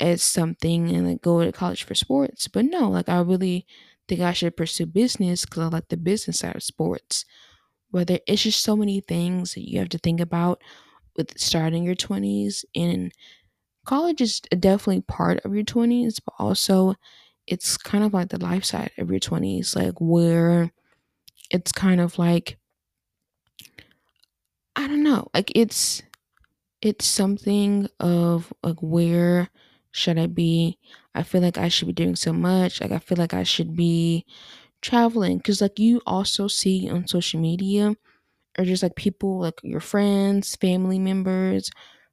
as 0.00 0.22
something 0.22 0.90
and 0.94 1.06
like 1.08 1.22
go 1.22 1.44
to 1.44 1.52
college 1.52 1.84
for 1.84 1.94
sports. 1.94 2.48
But 2.48 2.66
no 2.66 2.88
like 2.90 3.08
i 3.08 3.20
really 3.20 3.66
think 4.08 4.20
i 4.20 4.32
should 4.32 4.56
pursue 4.56 4.86
business 4.86 5.44
because 5.44 5.64
i 5.64 5.66
like 5.68 5.88
the 5.88 5.96
business 5.96 6.40
side 6.40 6.56
of 6.56 6.62
sports. 6.62 7.24
Whether 7.90 8.18
it's 8.26 8.42
just 8.42 8.62
so 8.62 8.76
many 8.76 9.00
things 9.00 9.54
that 9.54 9.68
you 9.68 9.78
have 9.80 9.88
to 9.90 9.98
think 9.98 10.20
about 10.20 10.62
with 11.16 11.38
starting 11.38 11.84
your 11.84 11.94
20s 11.94 12.64
and 12.74 13.12
college 13.86 14.20
is 14.20 14.40
definitely 14.40 15.02
part 15.02 15.40
of 15.44 15.54
your 15.54 15.64
20s 15.64 16.20
but 16.20 16.34
also 16.38 16.94
it's 17.46 17.76
kind 17.76 18.04
of 18.04 18.14
like 18.14 18.28
the 18.30 18.40
life 18.40 18.64
side 18.64 18.90
of 18.98 19.10
your 19.10 19.20
20s 19.20 19.76
like 19.76 19.94
where 20.00 20.72
it's 21.50 21.72
kind 21.72 22.00
of 22.00 22.18
like 22.18 22.58
i 24.76 24.86
don't 24.86 25.02
know 25.02 25.28
like 25.34 25.50
it's 25.54 26.02
it's 26.82 27.06
something 27.06 27.88
of 28.00 28.52
like 28.64 28.78
where 28.82 29.48
should 29.96 30.18
I 30.18 30.26
be? 30.26 30.78
I 31.14 31.22
feel 31.22 31.40
like 31.42 31.58
I 31.58 31.68
should 31.68 31.88
be 31.88 31.94
doing 31.94 32.16
so 32.16 32.32
much. 32.32 32.80
Like 32.80 32.92
I 32.92 32.98
feel 32.98 33.18
like 33.18 33.34
I 33.34 33.42
should 33.44 33.76
be 33.76 34.26
traveling 34.82 35.38
because 35.38 35.60
like 35.62 35.78
you 35.78 36.02
also 36.06 36.48
see 36.48 36.90
on 36.90 37.06
social 37.08 37.40
media 37.40 37.94
or 38.58 38.64
just 38.64 38.82
like 38.82 38.96
people 38.96 39.40
like 39.40 39.60
your 39.62 39.80
friends, 39.80 40.56
family 40.56 40.98
members, 40.98 41.70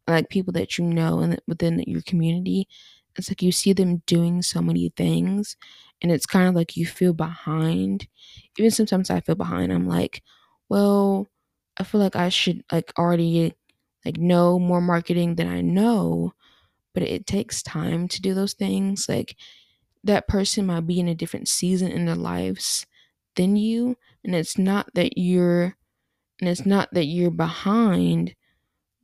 like 0.08 0.30
people 0.30 0.54
that 0.54 0.78
you 0.78 0.86
know 0.86 1.20
and 1.20 1.40
within 1.48 1.80
your 1.88 2.02
community. 2.04 2.68
It's 3.16 3.30
like 3.30 3.42
you 3.42 3.52
see 3.52 3.74
them 3.74 4.02
doing 4.08 4.42
so 4.42 4.62
many 4.62 4.92
things 4.98 5.56
and 6.02 6.12
it's 6.12 6.26
kind 6.26 6.48
of 6.50 6.56
like 6.56 6.76
you 6.76 6.86
feel 6.86 7.14
behind. 7.14 8.08
Even 8.58 8.72
sometimes 8.72 9.10
I 9.10 9.22
feel 9.22 9.36
behind. 9.36 9.72
I'm 9.72 9.88
like, 9.88 10.24
well, 10.70 11.28
I 11.78 11.84
feel 11.84 12.02
like 12.02 12.16
I 12.16 12.30
should 12.30 12.64
like 12.72 12.92
already 12.98 13.54
like 14.06 14.18
know 14.18 14.60
more 14.60 14.82
marketing 14.82 15.36
than 15.36 15.48
I 15.48 15.62
know, 15.62 16.34
but 16.94 17.04
it 17.04 17.26
takes 17.26 17.64
time 17.64 18.08
to 18.10 18.22
do 18.22 18.34
those 18.34 18.54
things. 18.54 19.08
Like 19.10 19.36
that 20.04 20.28
person 20.28 20.66
might 20.66 20.88
be 20.88 21.00
in 21.00 21.08
a 21.08 21.16
different 21.16 21.48
season 21.48 21.92
in 21.92 22.06
their 22.06 22.16
lives 22.16 22.86
than 23.36 23.56
you, 23.56 23.98
and 24.24 24.36
it's 24.36 24.58
not 24.58 24.94
that 24.94 25.18
you're 25.18 25.76
and 26.40 26.50
it's 26.50 26.66
not 26.66 26.90
that 26.94 27.06
you're 27.06 27.32
behind, 27.32 28.36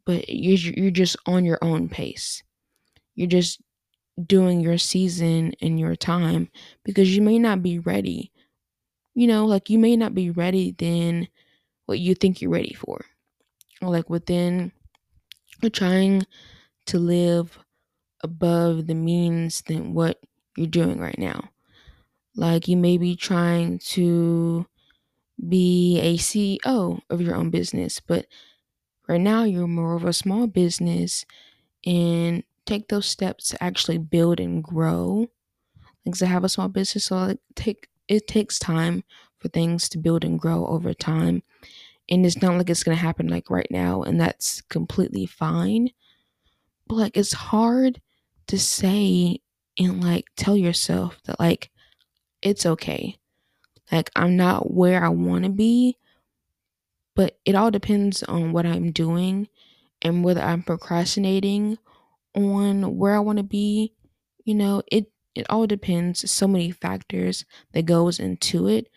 but 0.05 0.27
you're 0.27 0.73
you're 0.75 0.91
just 0.91 1.15
on 1.25 1.45
your 1.45 1.59
own 1.61 1.89
pace. 1.89 2.43
You're 3.15 3.27
just 3.27 3.61
doing 4.25 4.59
your 4.59 4.77
season 4.77 5.53
and 5.61 5.79
your 5.79 5.95
time 5.95 6.49
because 6.83 7.15
you 7.15 7.21
may 7.21 7.39
not 7.39 7.63
be 7.63 7.79
ready. 7.79 8.31
You 9.15 9.27
know, 9.27 9.45
like 9.45 9.69
you 9.69 9.79
may 9.79 9.95
not 9.95 10.13
be 10.13 10.29
ready 10.29 10.75
then 10.77 11.27
what 11.85 11.99
you 11.99 12.13
think 12.13 12.41
you're 12.41 12.51
ready 12.51 12.73
for. 12.73 13.05
Or 13.81 13.89
like 13.89 14.09
within 14.09 14.71
trying 15.73 16.23
to 16.85 16.99
live 16.99 17.57
above 18.23 18.87
the 18.87 18.95
means 18.95 19.61
than 19.61 19.93
what 19.93 20.19
you're 20.57 20.67
doing 20.67 20.99
right 20.99 21.17
now. 21.17 21.49
Like 22.35 22.67
you 22.67 22.77
may 22.77 22.97
be 22.97 23.15
trying 23.15 23.79
to 23.91 24.65
be 25.47 25.99
a 26.01 26.17
CEO 26.17 27.01
of 27.09 27.21
your 27.21 27.35
own 27.35 27.49
business, 27.49 27.99
but 27.99 28.25
right 29.07 29.21
now 29.21 29.43
you're 29.43 29.67
more 29.67 29.95
of 29.95 30.05
a 30.05 30.13
small 30.13 30.47
business 30.47 31.25
and 31.85 32.43
take 32.65 32.89
those 32.89 33.05
steps 33.07 33.49
to 33.49 33.63
actually 33.63 33.97
build 33.97 34.39
and 34.39 34.63
grow. 34.63 35.27
Like 36.05 36.21
I 36.21 36.25
have 36.25 36.43
a 36.43 36.49
small 36.49 36.69
business, 36.69 37.05
so 37.05 37.15
like 37.17 37.39
take 37.55 37.89
it 38.07 38.27
takes 38.27 38.59
time 38.59 39.03
for 39.39 39.49
things 39.49 39.89
to 39.89 39.97
build 39.97 40.23
and 40.25 40.39
grow 40.39 40.65
over 40.67 40.93
time. 40.93 41.43
And 42.09 42.25
it's 42.25 42.41
not 42.41 42.57
like 42.57 42.69
it's 42.69 42.83
gonna 42.83 42.97
happen 42.97 43.27
like 43.27 43.49
right 43.49 43.67
now, 43.71 44.03
and 44.03 44.19
that's 44.19 44.61
completely 44.63 45.25
fine. 45.25 45.91
But 46.87 46.95
like 46.95 47.17
it's 47.17 47.33
hard 47.33 48.01
to 48.49 48.59
say 48.59 49.41
and 49.79 50.03
like 50.03 50.27
tell 50.37 50.57
yourself 50.57 51.19
that 51.25 51.39
like 51.39 51.71
it's 52.41 52.65
okay. 52.65 53.17
Like 53.91 54.11
I'm 54.15 54.37
not 54.37 54.73
where 54.73 55.03
I 55.03 55.09
wanna 55.09 55.49
be, 55.49 55.97
but 57.15 57.37
it 57.45 57.55
all 57.55 57.71
depends 57.71 58.23
on 58.23 58.51
what 58.51 58.65
I'm 58.65 58.91
doing 58.91 59.47
and 60.01 60.23
whether 60.23 60.41
I'm 60.41 60.63
procrastinating 60.63 61.77
on 62.35 62.97
where 62.97 63.15
I 63.15 63.19
want 63.19 63.37
to 63.39 63.43
be. 63.43 63.93
You 64.45 64.55
know, 64.55 64.83
it 64.91 65.11
it 65.35 65.47
all 65.49 65.67
depends. 65.67 66.29
So 66.31 66.47
many 66.47 66.71
factors 66.71 67.45
that 67.73 67.85
goes 67.85 68.19
into 68.19 68.67
it, 68.67 68.89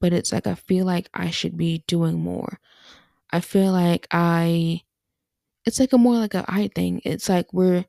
but 0.00 0.12
it's 0.12 0.32
like 0.32 0.46
I 0.46 0.56
feel 0.56 0.86
like 0.86 1.10
I 1.14 1.30
should 1.30 1.56
be 1.56 1.84
doing 1.88 2.20
more. 2.20 2.60
I 3.32 3.40
feel 3.40 3.72
like 3.72 4.06
I 4.12 4.82
it's 5.66 5.80
like 5.80 5.92
a 5.92 5.98
more 5.98 6.16
like 6.16 6.34
a 6.34 6.44
I 6.48 6.68
thing. 6.74 7.00
It's 7.04 7.28
like 7.28 7.52
we're 7.52 7.84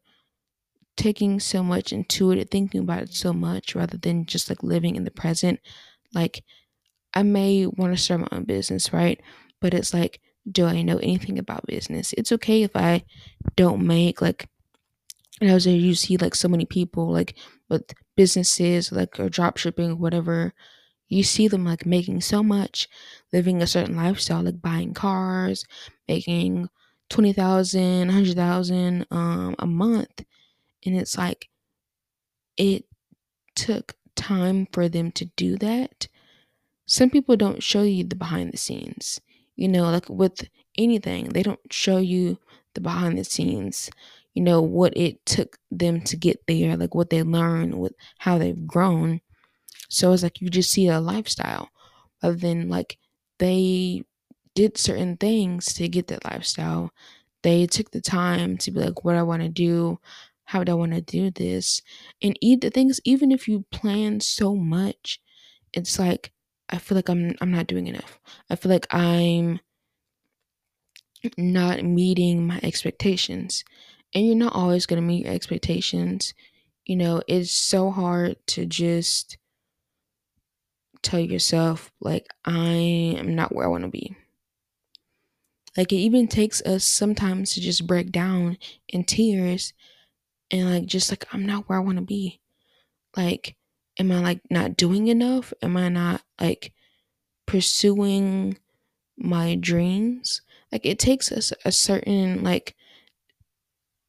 taking 0.97 1.39
so 1.39 1.63
much 1.63 1.91
into 1.93 2.31
it, 2.31 2.51
thinking 2.51 2.81
about 2.81 3.03
it 3.03 3.13
so 3.13 3.33
much 3.33 3.75
rather 3.75 3.97
than 3.97 4.25
just 4.25 4.49
like 4.49 4.63
living 4.63 4.95
in 4.95 5.03
the 5.03 5.11
present. 5.11 5.59
Like 6.13 6.43
I 7.13 7.23
may 7.23 7.65
want 7.67 7.95
to 7.95 8.01
start 8.01 8.21
my 8.21 8.29
own 8.31 8.45
business, 8.45 8.93
right? 8.93 9.21
But 9.61 9.73
it's 9.73 9.93
like, 9.93 10.21
do 10.51 10.65
I 10.65 10.81
know 10.83 10.97
anything 10.97 11.39
about 11.39 11.67
business? 11.67 12.13
It's 12.17 12.31
okay 12.33 12.63
if 12.63 12.75
I 12.75 13.03
don't 13.57 13.85
make 13.87 14.21
like 14.21 14.49
and 15.41 15.49
I 15.49 15.53
was 15.53 15.65
there 15.65 15.75
you 15.75 15.95
see 15.95 16.17
like 16.17 16.35
so 16.35 16.47
many 16.47 16.65
people 16.65 17.11
like 17.11 17.35
with 17.69 17.93
businesses 18.15 18.91
like 18.91 19.19
or 19.19 19.29
drop 19.29 19.57
shipping 19.57 19.99
whatever 19.99 20.53
you 21.09 21.23
see 21.23 21.47
them 21.47 21.65
like 21.65 21.85
making 21.85 22.21
so 22.21 22.43
much 22.43 22.89
living 23.33 23.61
a 23.61 23.67
certain 23.67 23.95
lifestyle 23.95 24.43
like 24.43 24.61
buying 24.61 24.93
cars 24.93 25.65
making 26.07 26.69
20,000 27.09 28.07
100,000 28.07 29.07
um 29.11 29.55
a 29.59 29.67
month 29.67 30.23
and 30.85 30.95
it's 30.95 31.17
like 31.17 31.49
it 32.57 32.85
took 33.55 33.95
time 34.15 34.67
for 34.71 34.89
them 34.89 35.11
to 35.13 35.25
do 35.37 35.57
that. 35.57 36.07
Some 36.85 37.09
people 37.09 37.35
don't 37.37 37.63
show 37.63 37.83
you 37.83 38.03
the 38.03 38.15
behind 38.15 38.53
the 38.53 38.57
scenes 38.57 39.21
you 39.55 39.67
know 39.67 39.91
like 39.91 40.09
with 40.09 40.47
anything. 40.77 41.29
They 41.29 41.43
don't 41.43 41.59
show 41.71 41.97
you 41.97 42.39
the 42.75 42.81
behind 42.81 43.17
the 43.17 43.23
scenes 43.23 43.89
you 44.33 44.41
know 44.43 44.61
what 44.61 44.97
it 44.97 45.23
took 45.27 45.57
them 45.71 46.01
to 46.01 46.17
get 46.17 46.47
there 46.47 46.75
like 46.77 46.95
what 46.95 47.11
they 47.11 47.23
learned 47.23 47.79
with 47.79 47.93
how 48.19 48.37
they've 48.37 48.67
grown. 48.67 49.21
So 49.89 50.13
it's 50.13 50.23
like 50.23 50.41
you 50.41 50.49
just 50.49 50.71
see 50.71 50.87
a 50.87 50.99
lifestyle 50.99 51.69
rather 52.23 52.35
than 52.35 52.69
like 52.69 52.97
they 53.39 54.03
did 54.55 54.77
certain 54.77 55.17
things 55.17 55.73
to 55.75 55.87
get 55.87 56.07
that 56.07 56.25
lifestyle. 56.25 56.91
They 57.43 57.65
took 57.67 57.91
the 57.91 58.01
time 58.01 58.57
to 58.59 58.71
be 58.71 58.79
like 58.79 59.03
what 59.03 59.15
i 59.15 59.23
want 59.23 59.41
to 59.43 59.49
do 59.49 59.99
how 60.53 60.63
do 60.63 60.71
i 60.71 60.75
want 60.75 60.93
to 60.93 61.01
do 61.01 61.31
this 61.31 61.81
and 62.21 62.37
eat 62.41 62.61
the 62.61 62.69
things 62.69 63.01
even 63.03 63.31
if 63.31 63.47
you 63.47 63.65
plan 63.71 64.19
so 64.19 64.55
much 64.55 65.19
it's 65.73 65.99
like 65.99 66.31
I 66.69 66.77
feel 66.77 66.95
like 66.95 67.09
I'm 67.09 67.35
I'm 67.39 67.51
not 67.51 67.67
doing 67.67 67.85
enough. 67.87 68.19
I 68.49 68.55
feel 68.55 68.71
like 68.71 68.87
I'm 68.91 69.59
not 71.37 71.83
meeting 71.83 72.47
my 72.47 72.59
expectations. 72.63 73.63
And 74.15 74.25
you're 74.25 74.35
not 74.35 74.55
always 74.55 74.85
to 74.87 74.99
meet 75.01 75.25
your 75.25 75.33
expectations. 75.33 76.33
You 76.85 76.95
know, 76.95 77.21
it's 77.27 77.51
so 77.51 77.91
hard 77.91 78.37
to 78.47 78.65
just 78.65 79.37
tell 81.01 81.19
yourself 81.19 81.91
like 81.99 82.27
I 82.45 82.71
am 83.17 83.35
not 83.35 83.53
where 83.53 83.65
I 83.65 83.69
want 83.69 83.83
to 83.83 83.89
be. 83.89 84.15
Like 85.77 85.91
it 85.91 85.97
even 85.97 86.27
takes 86.27 86.61
us 86.61 86.83
sometimes 86.83 87.53
to 87.53 87.61
just 87.61 87.85
break 87.85 88.11
down 88.11 88.57
in 88.87 89.03
tears 89.03 89.73
and 90.53 90.69
like 90.69 90.85
just 90.85 91.11
like 91.11 91.25
I'm 91.33 91.45
not 91.45 91.67
where 91.67 91.79
I 91.79 91.81
want 91.81 91.97
to 91.97 92.03
be. 92.03 92.39
Like 93.17 93.57
am 93.99 94.11
I 94.11 94.19
like 94.19 94.41
not 94.49 94.77
doing 94.77 95.07
enough? 95.07 95.51
Am 95.61 95.75
I 95.75 95.89
not 95.89 96.21
like 96.39 96.73
pursuing 97.47 98.57
my 99.17 99.55
dreams? 99.55 100.41
Like 100.71 100.85
it 100.85 100.99
takes 100.99 101.31
us 101.31 101.51
a 101.65 101.71
certain 101.71 102.43
like 102.43 102.75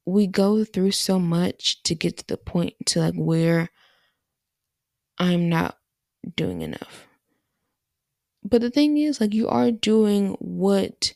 we 0.07 0.27
go 0.27 0.65
through 0.65 0.91
so 0.91 1.19
much 1.19 1.83
to 1.85 1.95
get 1.95 2.19
to 2.19 2.27
the 2.27 2.37
point 2.37 2.75
to 2.87 3.01
like 3.01 3.15
where 3.15 3.71
I'm 5.19 5.49
not 5.49 5.79
doing 6.37 6.61
enough. 6.61 7.07
But 8.43 8.61
the 8.61 8.71
thing 8.71 8.99
is 8.99 9.19
like 9.19 9.33
you 9.33 9.49
are 9.49 9.71
doing 9.71 10.37
what 10.41 11.15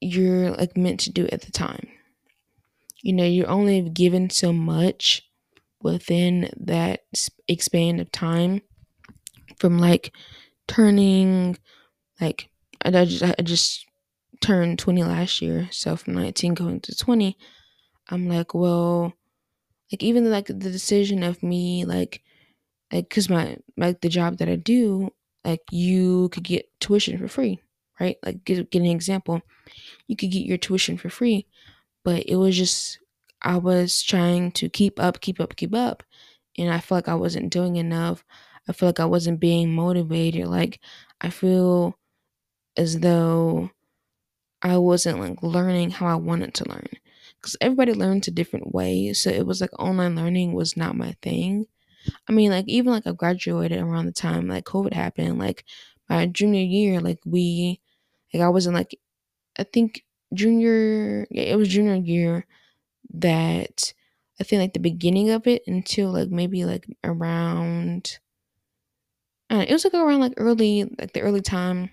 you're 0.00 0.52
like 0.52 0.74
meant 0.74 1.00
to 1.00 1.10
do 1.10 1.28
at 1.30 1.42
the 1.42 1.52
time. 1.52 1.88
You 3.02 3.12
know, 3.12 3.24
you're 3.24 3.48
only 3.50 3.82
given 3.82 4.30
so 4.30 4.52
much 4.52 5.22
within 5.82 6.50
that 6.58 7.02
span 7.58 8.00
of 8.00 8.12
time 8.12 8.62
from 9.58 9.78
like 9.78 10.14
turning 10.68 11.58
like 12.20 12.50
I 12.84 12.90
just 13.04 13.22
I 13.22 13.42
just 13.42 13.86
turned 14.42 14.78
20 14.78 15.04
last 15.04 15.42
year, 15.42 15.68
so 15.72 15.96
from 15.96 16.14
19 16.14 16.54
going 16.54 16.80
to 16.82 16.94
20, 16.96 17.36
I'm 18.10 18.28
like, 18.28 18.54
well, 18.54 19.14
like 19.92 20.02
even 20.02 20.30
like 20.30 20.46
the 20.46 20.54
decision 20.54 21.22
of 21.22 21.42
me 21.42 21.84
like 21.84 22.22
like 22.92 23.10
cuz 23.10 23.28
my 23.30 23.56
like 23.76 24.00
the 24.00 24.08
job 24.08 24.38
that 24.38 24.48
I 24.48 24.56
do, 24.56 25.10
like 25.44 25.62
you 25.70 26.28
could 26.30 26.44
get 26.44 26.68
tuition 26.80 27.18
for 27.18 27.28
free, 27.28 27.60
right? 28.00 28.16
Like 28.24 28.44
get, 28.44 28.70
get 28.70 28.80
an 28.80 28.86
example. 28.88 29.42
You 30.08 30.16
could 30.16 30.30
get 30.32 30.46
your 30.46 30.58
tuition 30.58 30.98
for 30.98 31.10
free, 31.10 31.46
but 32.04 32.24
it 32.26 32.36
was 32.36 32.56
just 32.56 32.98
I 33.42 33.56
was 33.58 34.02
trying 34.02 34.52
to 34.52 34.68
keep 34.68 35.00
up, 35.00 35.20
keep 35.20 35.40
up, 35.40 35.56
keep 35.56 35.74
up, 35.74 36.02
and 36.58 36.70
I 36.72 36.80
felt 36.80 36.98
like 37.06 37.08
I 37.08 37.16
wasn't 37.16 37.52
doing 37.52 37.76
enough. 37.76 38.24
I 38.68 38.72
feel 38.72 38.88
like 38.88 39.00
I 39.00 39.06
wasn't 39.06 39.40
being 39.40 39.74
motivated. 39.74 40.46
Like 40.48 40.80
I 41.20 41.30
feel 41.30 41.98
as 42.76 43.00
though 43.00 43.70
I 44.62 44.76
wasn't 44.78 45.20
like 45.20 45.42
learning 45.42 45.90
how 45.90 46.06
I 46.06 46.14
wanted 46.16 46.54
to 46.54 46.68
learn. 46.68 46.86
Because 47.40 47.56
everybody 47.60 47.92
learns 47.94 48.28
a 48.28 48.30
different 48.30 48.72
way. 48.74 49.12
So 49.12 49.30
it 49.30 49.46
was 49.46 49.60
like 49.60 49.76
online 49.78 50.14
learning 50.16 50.52
was 50.52 50.76
not 50.76 50.96
my 50.96 51.14
thing. 51.22 51.66
I 52.28 52.32
mean, 52.32 52.50
like 52.50 52.66
even 52.68 52.92
like 52.92 53.06
I 53.06 53.12
graduated 53.12 53.80
around 53.80 54.06
the 54.06 54.12
time 54.12 54.48
like 54.48 54.64
COVID 54.64 54.94
happened, 54.94 55.38
like 55.38 55.64
my 56.08 56.26
junior 56.26 56.62
year, 56.62 57.00
like 57.00 57.20
we 57.26 57.80
like 58.34 58.42
I 58.42 58.48
wasn't 58.50 58.76
like 58.76 58.98
I 59.58 59.64
think 59.64 60.04
junior 60.34 61.26
yeah, 61.30 61.44
it 61.44 61.56
was 61.56 61.68
junior 61.68 61.94
year 61.96 62.46
that 63.14 63.92
I 64.40 64.44
think 64.44 64.60
like 64.60 64.74
the 64.74 64.80
beginning 64.80 65.30
of 65.30 65.46
it 65.46 65.62
until 65.66 66.12
like 66.12 66.30
maybe 66.30 66.64
like 66.64 66.86
around 67.04 68.18
know, 69.50 69.60
it 69.60 69.70
was 69.72 69.84
like 69.84 69.94
around 69.94 70.20
like 70.20 70.34
early 70.36 70.84
like 70.98 71.12
the 71.12 71.20
early 71.20 71.40
time 71.40 71.90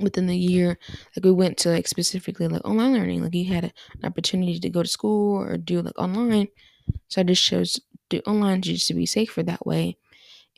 within 0.00 0.26
the 0.26 0.36
year 0.38 0.78
like 1.16 1.24
we 1.24 1.32
went 1.32 1.58
to 1.58 1.70
like 1.70 1.88
specifically 1.88 2.48
like 2.48 2.64
online 2.66 2.94
learning. 2.94 3.22
Like 3.22 3.34
you 3.34 3.46
had 3.52 3.64
an 3.64 3.72
opportunity 4.04 4.58
to 4.60 4.70
go 4.70 4.82
to 4.82 4.88
school 4.88 5.36
or 5.38 5.58
do 5.58 5.82
like 5.82 5.98
online. 5.98 6.48
So 7.08 7.22
i 7.22 7.24
just 7.24 7.44
chose 7.44 7.80
do 8.10 8.20
online 8.26 8.62
just 8.62 8.88
to 8.88 8.94
be 8.94 9.06
safer 9.06 9.42
that 9.44 9.66
way. 9.66 9.96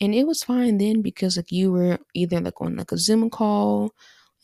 And 0.00 0.14
it 0.14 0.26
was 0.26 0.44
fine 0.44 0.78
then 0.78 1.02
because 1.02 1.37
like 1.38 1.52
you 1.52 1.72
were 1.72 1.99
either 2.14 2.40
like 2.40 2.61
on 2.61 2.76
like 2.76 2.92
a 2.92 2.99
zoom 2.99 3.30
call 3.30 3.92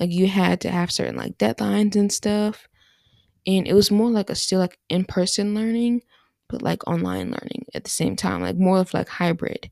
like 0.01 0.11
you 0.11 0.29
had 0.29 0.61
to 0.61 0.71
have 0.71 0.93
certain 0.93 1.17
like 1.17 1.39
deadlines 1.39 1.97
and 1.97 2.13
stuff 2.13 2.69
and 3.47 3.67
it 3.67 3.75
was 3.75 3.91
more 3.91 4.11
like 4.11 4.31
a 4.31 4.35
still 4.35 4.61
like 4.61 4.79
in-person 4.89 5.55
learning 5.55 6.03
but 6.49 6.63
like 6.63 6.87
online 6.89 7.31
learning 7.31 7.67
at 7.75 7.85
the 7.85 7.91
same 7.91 8.17
time 8.17 8.43
like 8.43 8.57
more 8.57 8.79
of 8.79 8.95
like 8.95 9.09
hybrid 9.09 9.71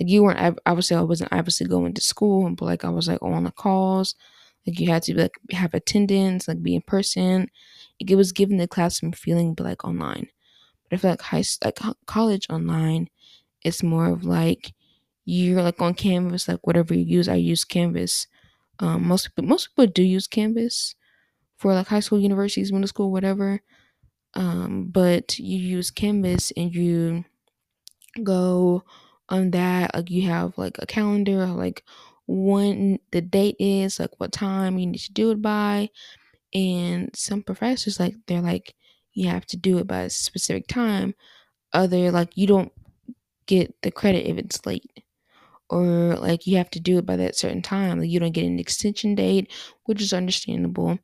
like 0.00 0.08
you 0.10 0.22
weren't 0.22 0.58
obviously 0.66 0.96
I 0.96 1.00
wasn't 1.02 1.32
obviously 1.32 1.66
going 1.66 1.94
to 1.94 2.00
school, 2.02 2.50
but 2.54 2.66
like 2.66 2.84
I 2.84 2.90
was 2.90 3.08
like 3.08 3.22
on 3.22 3.44
the 3.44 3.50
calls. 3.50 4.14
Like 4.66 4.80
you 4.80 4.88
had 4.90 5.02
to 5.04 5.18
like 5.18 5.34
have 5.52 5.74
attendance, 5.74 6.48
like 6.48 6.62
be 6.62 6.74
in 6.74 6.82
person. 6.82 7.48
Like, 8.00 8.10
it 8.10 8.16
was 8.16 8.32
giving 8.32 8.58
the 8.58 8.68
classroom 8.68 9.12
feeling, 9.12 9.54
but 9.54 9.64
like 9.64 9.84
online. 9.84 10.28
But 10.90 10.96
I 10.96 11.00
feel 11.00 11.10
like 11.10 11.22
high 11.22 11.44
like 11.64 11.78
college 12.06 12.46
online, 12.50 13.08
it's 13.64 13.82
more 13.82 14.08
of 14.08 14.24
like 14.24 14.74
you're 15.24 15.62
like 15.62 15.80
on 15.82 15.94
Canvas, 15.94 16.48
like 16.48 16.66
whatever 16.66 16.94
you 16.94 17.02
use. 17.04 17.28
I 17.28 17.36
use 17.36 17.64
Canvas. 17.64 18.26
Um, 18.80 19.06
most 19.08 19.28
people 19.28 19.44
most 19.48 19.68
people 19.70 19.86
do 19.86 20.02
use 20.02 20.26
Canvas 20.26 20.94
for 21.58 21.74
like 21.74 21.88
high 21.88 22.00
school, 22.00 22.20
universities, 22.20 22.72
middle 22.72 22.88
school, 22.88 23.12
whatever. 23.12 23.62
Um, 24.34 24.86
but 24.90 25.38
you 25.38 25.58
use 25.58 25.90
Canvas 25.90 26.52
and 26.56 26.74
you 26.74 27.24
go 28.22 28.82
on 29.28 29.50
that. 29.52 29.94
Like 29.94 30.10
you 30.10 30.22
have 30.28 30.56
like 30.58 30.76
a 30.78 30.86
calendar, 30.86 31.46
like 31.46 31.82
when 32.26 32.98
the 33.12 33.20
date 33.20 33.56
is, 33.58 33.98
like 34.00 34.10
what 34.18 34.32
time 34.32 34.78
you 34.78 34.86
need 34.86 34.98
to 34.98 35.12
do 35.12 35.30
it 35.30 35.42
by. 35.42 35.90
And 36.54 37.10
some 37.14 37.42
professors, 37.42 38.00
like 38.00 38.14
they're 38.26 38.42
like, 38.42 38.74
you 39.14 39.28
have 39.28 39.46
to 39.48 39.56
do 39.56 39.78
it 39.78 39.86
by 39.86 40.02
a 40.02 40.10
specific 40.10 40.68
time. 40.68 41.14
Other 41.72 42.10
like 42.12 42.36
you 42.36 42.46
don't 42.46 42.72
get 43.46 43.74
the 43.82 43.90
credit 43.90 44.26
if 44.28 44.38
it's 44.38 44.66
late 44.66 44.90
or 45.70 46.16
like 46.16 46.46
you 46.46 46.56
have 46.58 46.70
to 46.70 46.80
do 46.80 46.98
it 46.98 47.06
by 47.06 47.16
that 47.16 47.36
certain 47.36 47.62
time. 47.62 48.00
Like 48.00 48.10
you 48.10 48.20
don't 48.20 48.32
get 48.32 48.46
an 48.46 48.58
extension 48.58 49.14
date, 49.14 49.52
which 49.84 50.00
is 50.02 50.12
understandable. 50.12 50.98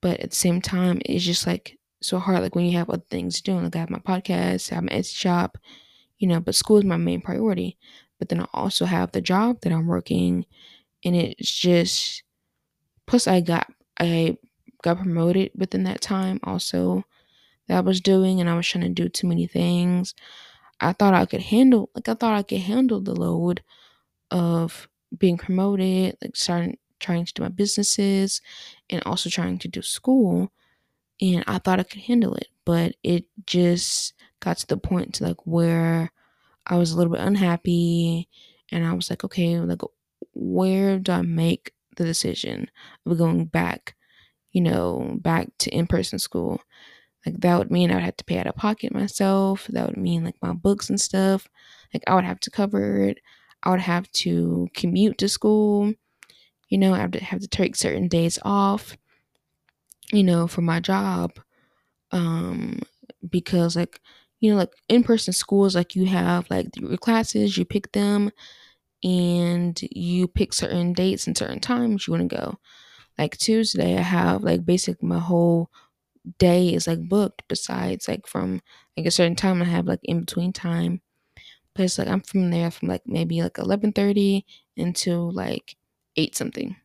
But 0.00 0.20
at 0.20 0.30
the 0.30 0.36
same 0.36 0.60
time, 0.60 1.00
it's 1.06 1.24
just 1.24 1.46
like 1.46 1.78
so 2.02 2.18
hard. 2.18 2.42
Like 2.42 2.54
when 2.54 2.64
you 2.66 2.76
have 2.78 2.90
other 2.90 3.04
things 3.10 3.40
doing, 3.40 3.64
like 3.64 3.76
I 3.76 3.80
have 3.80 3.90
my 3.90 3.98
podcast, 4.00 4.72
I 4.72 4.76
have 4.76 4.84
my 4.84 4.92
Etsy 4.92 5.14
shop, 5.14 5.58
you 6.18 6.28
know, 6.28 6.40
but 6.40 6.54
school 6.54 6.78
is 6.78 6.84
my 6.84 6.96
main 6.96 7.20
priority. 7.20 7.78
But 8.18 8.28
then 8.28 8.40
I 8.40 8.46
also 8.52 8.84
have 8.84 9.12
the 9.12 9.20
job 9.20 9.60
that 9.62 9.72
I'm 9.72 9.86
working, 9.86 10.46
and 11.04 11.16
it's 11.16 11.52
just 11.52 12.22
plus 13.06 13.26
I 13.28 13.40
got 13.40 13.72
I 13.98 14.38
got 14.82 14.98
promoted 14.98 15.52
within 15.56 15.84
that 15.84 16.00
time 16.00 16.40
also 16.44 17.04
that 17.68 17.78
I 17.78 17.80
was 17.80 18.00
doing, 18.00 18.40
and 18.40 18.50
I 18.50 18.56
was 18.56 18.66
trying 18.68 18.84
to 18.84 18.90
do 18.90 19.08
too 19.08 19.26
many 19.28 19.46
things. 19.46 20.14
I 20.82 20.92
thought 20.94 21.14
I 21.14 21.26
could 21.26 21.42
handle 21.42 21.90
like 21.94 22.08
I 22.08 22.14
thought 22.14 22.34
I 22.34 22.44
could 22.44 22.60
handle 22.60 23.00
the 23.00 23.14
load 23.16 23.62
of 24.30 24.88
being 25.18 25.38
promoted, 25.38 26.16
like 26.22 26.36
starting 26.36 26.78
trying 27.00 27.24
to 27.26 27.34
do 27.34 27.42
my 27.42 27.48
businesses 27.50 28.40
and 28.90 29.02
also 29.06 29.30
trying 29.30 29.58
to 29.60 29.68
do 29.68 29.82
school. 29.82 30.52
And 31.20 31.44
I 31.46 31.58
thought 31.58 31.80
I 31.80 31.84
could 31.84 32.02
handle 32.02 32.34
it, 32.34 32.48
but 32.64 32.96
it 33.02 33.24
just 33.46 34.14
got 34.40 34.58
to 34.58 34.66
the 34.66 34.76
point 34.76 35.14
to 35.16 35.24
like 35.24 35.46
where 35.46 36.10
I 36.66 36.78
was 36.78 36.92
a 36.92 36.98
little 36.98 37.12
bit 37.12 37.22
unhappy 37.22 38.28
and 38.72 38.86
I 38.86 38.92
was 38.94 39.10
like, 39.10 39.24
okay, 39.24 39.58
like 39.60 39.82
where 40.34 40.98
do 40.98 41.12
I 41.12 41.22
make 41.22 41.72
the 41.96 42.04
decision 42.04 42.70
of 43.06 43.18
going 43.18 43.46
back, 43.46 43.96
you 44.52 44.62
know, 44.62 45.16
back 45.20 45.48
to 45.60 45.70
in 45.70 45.86
person 45.86 46.18
school? 46.18 46.60
Like 47.26 47.40
that 47.40 47.58
would 47.58 47.70
mean 47.70 47.90
I 47.90 47.94
would 47.94 48.04
have 48.04 48.16
to 48.18 48.24
pay 48.24 48.38
out 48.38 48.46
of 48.46 48.56
pocket 48.56 48.92
myself. 48.94 49.66
That 49.68 49.86
would 49.86 49.96
mean 49.96 50.24
like 50.24 50.36
my 50.42 50.52
books 50.52 50.90
and 50.90 51.00
stuff. 51.00 51.48
Like 51.94 52.02
I 52.06 52.14
would 52.14 52.24
have 52.24 52.40
to 52.40 52.50
cover 52.50 53.02
it. 53.04 53.18
I 53.62 53.70
would 53.70 53.80
have 53.80 54.10
to 54.12 54.68
commute 54.74 55.18
to 55.18 55.28
school. 55.28 55.92
You 56.68 56.78
know, 56.78 56.94
I 56.94 57.02
would 57.02 57.16
have 57.16 57.40
to 57.40 57.48
take 57.48 57.76
certain 57.76 58.08
days 58.08 58.38
off, 58.44 58.96
you 60.12 60.22
know, 60.22 60.46
for 60.46 60.60
my 60.62 60.80
job. 60.80 61.32
Um, 62.12 62.80
because 63.30 63.76
like, 63.76 64.00
you 64.40 64.52
know, 64.52 64.58
like 64.58 64.72
in 64.88 65.04
person 65.04 65.34
schools, 65.34 65.76
like 65.76 65.96
you 65.96 66.06
have 66.06 66.50
like 66.50 66.68
your 66.76 66.98
classes, 66.98 67.58
you 67.58 67.64
pick 67.64 67.92
them 67.92 68.30
and 69.04 69.80
you 69.92 70.28
pick 70.28 70.54
certain 70.54 70.92
dates 70.94 71.26
and 71.26 71.38
certain 71.38 71.60
times 71.60 72.06
you 72.06 72.12
want 72.12 72.30
to 72.30 72.36
go. 72.36 72.58
Like 73.18 73.38
Tuesday, 73.38 73.98
I 73.98 74.02
have 74.02 74.44
like 74.44 74.66
basically 74.66 75.08
my 75.08 75.20
whole 75.20 75.70
day 76.38 76.74
is 76.74 76.86
like 76.86 77.08
booked 77.08 77.42
besides 77.48 78.08
like 78.08 78.26
from 78.26 78.60
like 78.96 79.06
a 79.06 79.10
certain 79.10 79.36
time 79.36 79.62
I 79.62 79.66
have 79.66 79.86
like 79.86 80.00
in 80.04 80.20
between 80.20 80.52
time. 80.52 81.00
But 81.74 81.84
it's 81.84 81.98
like 81.98 82.08
I'm 82.08 82.20
from 82.20 82.50
there 82.50 82.70
from 82.70 82.88
like 82.88 83.02
maybe 83.06 83.42
like 83.42 83.58
eleven 83.58 83.92
thirty 83.92 84.46
until 84.76 85.32
like 85.32 85.76
eight 86.16 86.36
something. 86.36 86.76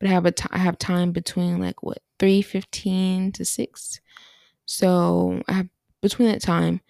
But 0.00 0.08
I 0.08 0.12
have 0.12 0.26
a 0.26 0.32
t- 0.32 0.48
I 0.50 0.58
have 0.58 0.78
time 0.78 1.12
between 1.12 1.60
like 1.60 1.82
what 1.82 1.98
three 2.18 2.42
fifteen 2.42 3.32
to 3.32 3.44
six. 3.44 4.00
So 4.66 5.42
I 5.48 5.52
have 5.52 5.68
between 6.02 6.28
that 6.30 6.42
time. 6.42 6.80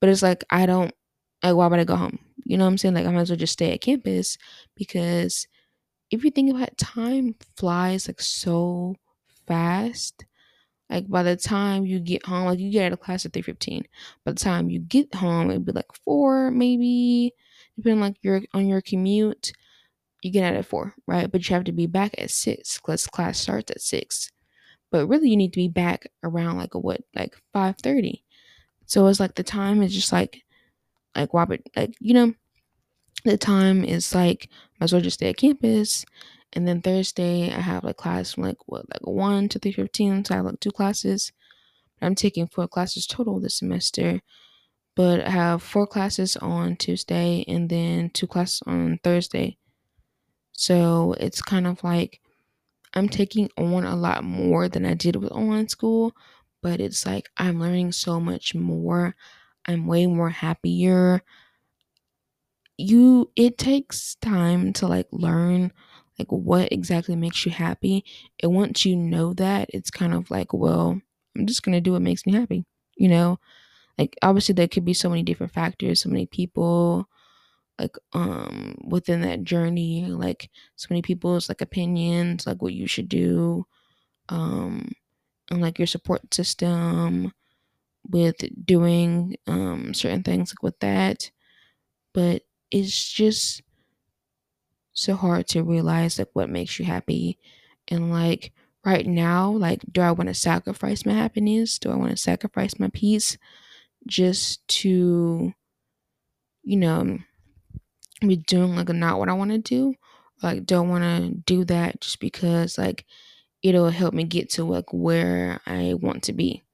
But 0.00 0.10
it's 0.10 0.22
like 0.22 0.44
I 0.50 0.66
don't 0.66 0.94
like 1.42 1.56
why 1.56 1.66
would 1.68 1.80
I 1.80 1.84
go 1.84 1.96
home? 1.96 2.18
You 2.44 2.56
know 2.58 2.64
what 2.64 2.70
I'm 2.72 2.78
saying? 2.78 2.94
Like 2.94 3.06
I 3.06 3.10
might 3.12 3.22
as 3.22 3.30
well 3.30 3.38
just 3.38 3.54
stay 3.54 3.72
at 3.74 3.80
campus 3.80 4.38
because 4.76 5.46
if 6.10 6.24
you 6.24 6.30
think 6.30 6.50
about 6.50 6.68
it, 6.68 6.78
time 6.78 7.34
flies 7.56 8.08
like 8.08 8.20
so 8.20 8.96
fast 9.46 10.24
like 10.88 11.08
by 11.08 11.22
the 11.22 11.36
time 11.36 11.84
you 11.84 11.98
get 11.98 12.24
home, 12.24 12.46
like 12.46 12.58
you 12.58 12.70
get 12.70 12.86
out 12.86 12.92
of 12.92 13.00
class 13.00 13.26
at 13.26 13.32
three 13.32 13.42
fifteen. 13.42 13.84
By 14.24 14.32
the 14.32 14.40
time 14.40 14.70
you 14.70 14.78
get 14.78 15.14
home, 15.14 15.50
it'd 15.50 15.64
be 15.64 15.72
like 15.72 15.92
four, 16.04 16.50
maybe, 16.50 17.32
depending 17.76 18.00
like 18.00 18.16
your 18.22 18.42
on 18.54 18.68
your 18.68 18.80
commute. 18.80 19.52
You 20.22 20.30
get 20.30 20.44
out 20.44 20.56
at 20.56 20.66
four, 20.66 20.94
right? 21.06 21.30
But 21.30 21.48
you 21.48 21.54
have 21.54 21.64
to 21.64 21.72
be 21.72 21.86
back 21.86 22.14
at 22.18 22.30
six 22.30 22.78
because 22.78 23.06
class 23.06 23.38
starts 23.38 23.70
at 23.70 23.80
six. 23.80 24.30
But 24.90 25.08
really, 25.08 25.28
you 25.28 25.36
need 25.36 25.52
to 25.52 25.60
be 25.60 25.68
back 25.68 26.06
around 26.22 26.58
like 26.58 26.74
a 26.74 26.78
what, 26.78 27.02
like 27.14 27.36
five 27.52 27.76
thirty. 27.78 28.24
So 28.86 29.06
it's 29.08 29.20
like 29.20 29.34
the 29.34 29.42
time 29.42 29.82
is 29.82 29.92
just 29.92 30.12
like, 30.12 30.42
like 31.16 31.34
Robert, 31.34 31.60
like 31.74 31.94
you 31.98 32.14
know, 32.14 32.34
the 33.24 33.36
time 33.36 33.84
is 33.84 34.14
like 34.14 34.48
might 34.78 34.84
as 34.84 34.92
well 34.92 35.02
just 35.02 35.14
stay 35.14 35.30
at 35.30 35.36
campus 35.36 36.04
and 36.52 36.66
then 36.66 36.80
Thursday, 36.82 37.52
I 37.52 37.60
have 37.60 37.84
like 37.84 37.96
class 37.96 38.32
from 38.32 38.44
like 38.44 38.58
what, 38.66 38.88
like 38.88 39.06
one 39.06 39.48
to 39.50 39.58
three 39.58 39.72
fifteen. 39.72 40.24
So 40.24 40.34
I 40.34 40.36
have 40.38 40.46
like 40.46 40.60
two 40.60 40.72
classes. 40.72 41.32
I'm 42.00 42.14
taking 42.14 42.46
four 42.46 42.68
classes 42.68 43.06
total 43.06 43.40
this 43.40 43.58
semester, 43.58 44.20
but 44.94 45.20
I 45.20 45.30
have 45.30 45.62
four 45.62 45.86
classes 45.86 46.36
on 46.36 46.76
Tuesday 46.76 47.44
and 47.48 47.68
then 47.68 48.10
two 48.10 48.26
classes 48.26 48.62
on 48.66 49.00
Thursday. 49.02 49.58
So 50.52 51.14
it's 51.18 51.42
kind 51.42 51.66
of 51.66 51.82
like 51.84 52.20
I'm 52.94 53.08
taking 53.08 53.50
on 53.58 53.84
a 53.84 53.96
lot 53.96 54.24
more 54.24 54.68
than 54.68 54.86
I 54.86 54.94
did 54.94 55.16
with 55.16 55.32
online 55.32 55.68
school, 55.68 56.14
but 56.62 56.80
it's 56.80 57.04
like 57.04 57.28
I'm 57.36 57.60
learning 57.60 57.92
so 57.92 58.20
much 58.20 58.54
more. 58.54 59.14
I'm 59.66 59.86
way 59.86 60.06
more 60.06 60.30
happier. 60.30 61.22
You, 62.78 63.30
it 63.36 63.58
takes 63.58 64.16
time 64.16 64.72
to 64.74 64.86
like 64.86 65.08
learn 65.10 65.72
like 66.18 66.30
what 66.32 66.72
exactly 66.72 67.16
makes 67.16 67.44
you 67.46 67.52
happy. 67.52 68.04
And 68.42 68.54
once 68.54 68.84
you 68.84 68.96
know 68.96 69.34
that, 69.34 69.70
it's 69.72 69.90
kind 69.90 70.14
of 70.14 70.30
like, 70.30 70.52
well, 70.52 71.00
I'm 71.36 71.46
just 71.46 71.62
gonna 71.62 71.80
do 71.80 71.92
what 71.92 72.02
makes 72.02 72.26
me 72.26 72.32
happy. 72.32 72.64
You 72.96 73.08
know? 73.08 73.38
Like 73.98 74.16
obviously 74.22 74.54
there 74.54 74.68
could 74.68 74.84
be 74.84 74.94
so 74.94 75.10
many 75.10 75.22
different 75.22 75.52
factors, 75.54 76.02
so 76.02 76.10
many 76.10 76.26
people 76.26 77.08
like 77.78 77.96
um 78.14 78.76
within 78.88 79.20
that 79.22 79.44
journey, 79.44 80.06
like 80.06 80.50
so 80.76 80.86
many 80.90 81.02
people's 81.02 81.48
like 81.48 81.60
opinions, 81.60 82.46
like 82.46 82.62
what 82.62 82.74
you 82.74 82.86
should 82.86 83.08
do, 83.08 83.66
um 84.30 84.92
and 85.50 85.62
like 85.62 85.78
your 85.78 85.86
support 85.86 86.34
system 86.34 87.32
with 88.08 88.36
doing 88.64 89.36
um 89.46 89.94
certain 89.94 90.22
things 90.22 90.52
like 90.52 90.62
with 90.62 90.78
that. 90.80 91.30
But 92.14 92.42
it's 92.70 93.12
just 93.12 93.62
so 94.96 95.14
hard 95.14 95.46
to 95.46 95.62
realize 95.62 96.18
like 96.18 96.30
what 96.32 96.48
makes 96.50 96.78
you 96.78 96.84
happy. 96.86 97.38
And 97.88 98.10
like 98.10 98.52
right 98.84 99.06
now 99.06 99.50
like 99.50 99.80
do 99.92 100.00
i 100.00 100.10
want 100.12 100.28
to 100.28 100.34
sacrifice 100.34 101.04
my 101.04 101.12
happiness? 101.12 101.78
Do 101.78 101.90
i 101.90 101.96
want 101.96 102.10
to 102.10 102.16
sacrifice 102.16 102.78
my 102.78 102.88
peace 102.92 103.36
just 104.06 104.66
to 104.68 105.52
you 106.62 106.76
know 106.76 107.18
be 108.20 108.36
doing 108.36 108.74
like 108.74 108.88
not 108.88 109.18
what 109.18 109.28
i 109.28 109.34
want 109.34 109.50
to 109.50 109.58
do? 109.58 109.94
Like 110.42 110.66
don't 110.66 110.88
want 110.88 111.04
to 111.04 111.30
do 111.30 111.64
that 111.66 112.00
just 112.00 112.20
because 112.20 112.78
like 112.78 113.04
it'll 113.62 113.90
help 113.90 114.14
me 114.14 114.24
get 114.24 114.50
to 114.50 114.64
like 114.64 114.92
where 114.92 115.60
i 115.66 115.94
want 115.94 116.22
to 116.24 116.32
be. 116.32 116.64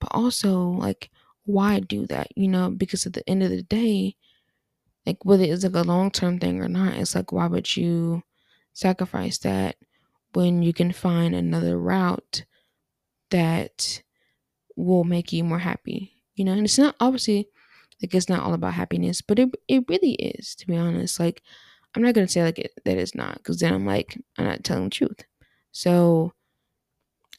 But 0.00 0.10
also 0.12 0.60
like 0.68 1.10
why 1.44 1.80
do 1.80 2.06
that 2.08 2.28
you 2.36 2.48
know? 2.48 2.70
Because 2.70 3.06
at 3.06 3.14
the 3.14 3.28
end 3.28 3.42
of 3.42 3.50
the 3.50 3.62
day 3.62 4.16
like 5.08 5.24
whether 5.24 5.42
it's 5.42 5.64
like 5.64 5.74
a 5.74 5.82
long 5.82 6.10
term 6.10 6.38
thing 6.38 6.60
or 6.60 6.68
not, 6.68 6.94
it's 6.98 7.14
like 7.14 7.32
why 7.32 7.46
would 7.46 7.74
you 7.74 8.22
sacrifice 8.74 9.38
that 9.38 9.76
when 10.34 10.62
you 10.62 10.74
can 10.74 10.92
find 10.92 11.34
another 11.34 11.78
route 11.78 12.44
that 13.30 14.02
will 14.76 15.04
make 15.04 15.32
you 15.32 15.44
more 15.44 15.58
happy? 15.58 16.12
You 16.34 16.44
know, 16.44 16.52
and 16.52 16.64
it's 16.64 16.78
not 16.78 16.94
obviously 17.00 17.48
like 18.02 18.14
it's 18.14 18.28
not 18.28 18.42
all 18.42 18.52
about 18.52 18.74
happiness, 18.74 19.22
but 19.22 19.38
it 19.38 19.48
it 19.66 19.84
really 19.88 20.12
is, 20.12 20.54
to 20.56 20.66
be 20.66 20.76
honest. 20.76 21.18
Like 21.18 21.42
I'm 21.94 22.02
not 22.02 22.14
gonna 22.14 22.28
say 22.28 22.42
like 22.42 22.58
it, 22.58 22.72
that 22.84 22.98
it's 22.98 23.14
not, 23.14 23.38
because 23.38 23.60
then 23.60 23.72
I'm 23.72 23.86
like 23.86 24.20
I'm 24.36 24.44
not 24.44 24.62
telling 24.62 24.84
the 24.84 24.90
truth. 24.90 25.24
So 25.72 26.34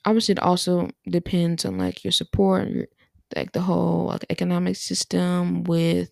obviously 0.06 0.34
it 0.34 0.40
also 0.40 0.90
depends 1.08 1.66
on 1.66 1.78
like 1.78 2.04
your 2.04 2.12
support, 2.12 2.68
your, 2.68 2.88
like 3.36 3.52
the 3.52 3.62
whole 3.62 4.08
like 4.08 4.26
economic 4.32 4.76
system 4.76 5.64
with 5.66 6.10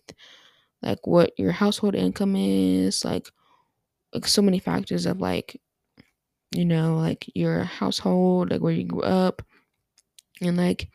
like 0.82 1.06
what 1.06 1.32
your 1.38 1.52
household 1.52 1.94
income 1.94 2.36
is, 2.36 3.04
like, 3.04 3.28
like 4.14 4.26
so 4.26 4.42
many 4.42 4.58
factors 4.58 5.06
of 5.06 5.20
like, 5.20 5.60
you 6.54 6.64
know, 6.64 6.96
like 6.96 7.26
your 7.34 7.64
household, 7.64 8.50
like 8.50 8.60
where 8.62 8.72
you 8.72 8.84
grew 8.84 9.02
up, 9.02 9.42
and 10.40 10.56
like 10.56 10.88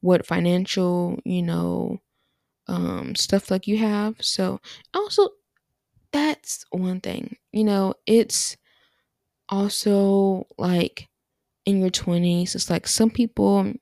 what 0.00 0.26
financial, 0.26 1.18
you 1.24 1.42
know, 1.42 1.98
um, 2.68 3.14
stuff 3.16 3.50
like 3.50 3.66
you 3.66 3.78
have. 3.78 4.16
So 4.20 4.60
also 4.94 5.30
that's 6.12 6.64
one 6.70 7.00
thing, 7.00 7.36
you 7.52 7.64
know, 7.64 7.94
it's 8.06 8.56
also 9.48 10.46
like 10.58 11.08
in 11.66 11.80
your 11.80 11.90
20s. 11.90 12.54
It's 12.54 12.70
like 12.70 12.86
some 12.88 13.10
people 13.10 13.72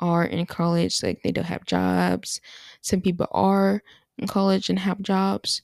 are 0.00 0.24
in 0.24 0.46
college, 0.46 1.02
like 1.02 1.22
they 1.22 1.32
don't 1.32 1.44
have 1.46 1.66
jobs. 1.66 2.40
Some 2.82 3.00
people 3.02 3.26
are 3.32 3.82
in 4.22 4.28
college 4.28 4.70
and 4.70 4.80
have 4.80 5.02
jobs. 5.02 5.62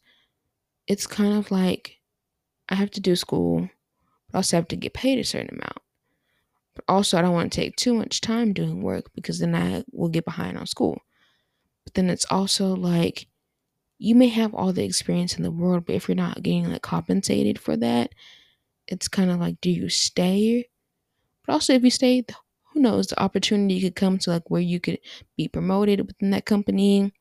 It's 0.88 1.06
kind 1.06 1.34
of 1.34 1.50
like 1.50 1.98
I 2.68 2.76
have 2.76 2.90
to 2.92 3.00
do 3.00 3.16
school, 3.16 3.68
but 4.30 4.38
also 4.38 4.56
have 4.58 4.68
to 4.68 4.76
get 4.76 4.94
paid 4.94 5.18
a 5.18 5.24
certain 5.24 5.50
amount. 5.56 5.78
But 6.74 6.84
also, 6.88 7.18
I 7.18 7.22
don't 7.22 7.34
want 7.34 7.52
to 7.52 7.60
take 7.60 7.76
too 7.76 7.94
much 7.94 8.20
time 8.20 8.52
doing 8.52 8.82
work 8.82 9.10
because 9.14 9.38
then 9.38 9.54
I 9.54 9.84
will 9.92 10.08
get 10.08 10.24
behind 10.24 10.56
on 10.58 10.66
school. 10.66 11.00
But 11.84 11.94
then 11.94 12.10
it's 12.10 12.26
also 12.30 12.74
like 12.74 13.28
you 13.98 14.14
may 14.14 14.28
have 14.28 14.54
all 14.54 14.72
the 14.72 14.84
experience 14.84 15.36
in 15.36 15.44
the 15.44 15.50
world, 15.52 15.86
but 15.86 15.94
if 15.96 16.08
you're 16.08 16.16
not 16.16 16.42
getting 16.42 16.70
like 16.70 16.82
compensated 16.82 17.58
for 17.58 17.76
that, 17.78 18.12
it's 18.88 19.08
kind 19.08 19.30
of 19.30 19.40
like, 19.40 19.60
do 19.60 19.70
you 19.70 19.88
stay? 19.88 20.68
But 21.46 21.54
also, 21.54 21.74
if 21.74 21.84
you 21.84 21.90
stay, 21.90 22.24
who 22.72 22.80
knows? 22.80 23.08
The 23.08 23.22
opportunity 23.22 23.80
could 23.80 23.96
come 23.96 24.18
to 24.20 24.30
like 24.30 24.50
where 24.50 24.62
you 24.62 24.80
could 24.80 24.98
be 25.36 25.48
promoted 25.48 26.06
within 26.06 26.30
that 26.30 26.46
company, 26.46 27.12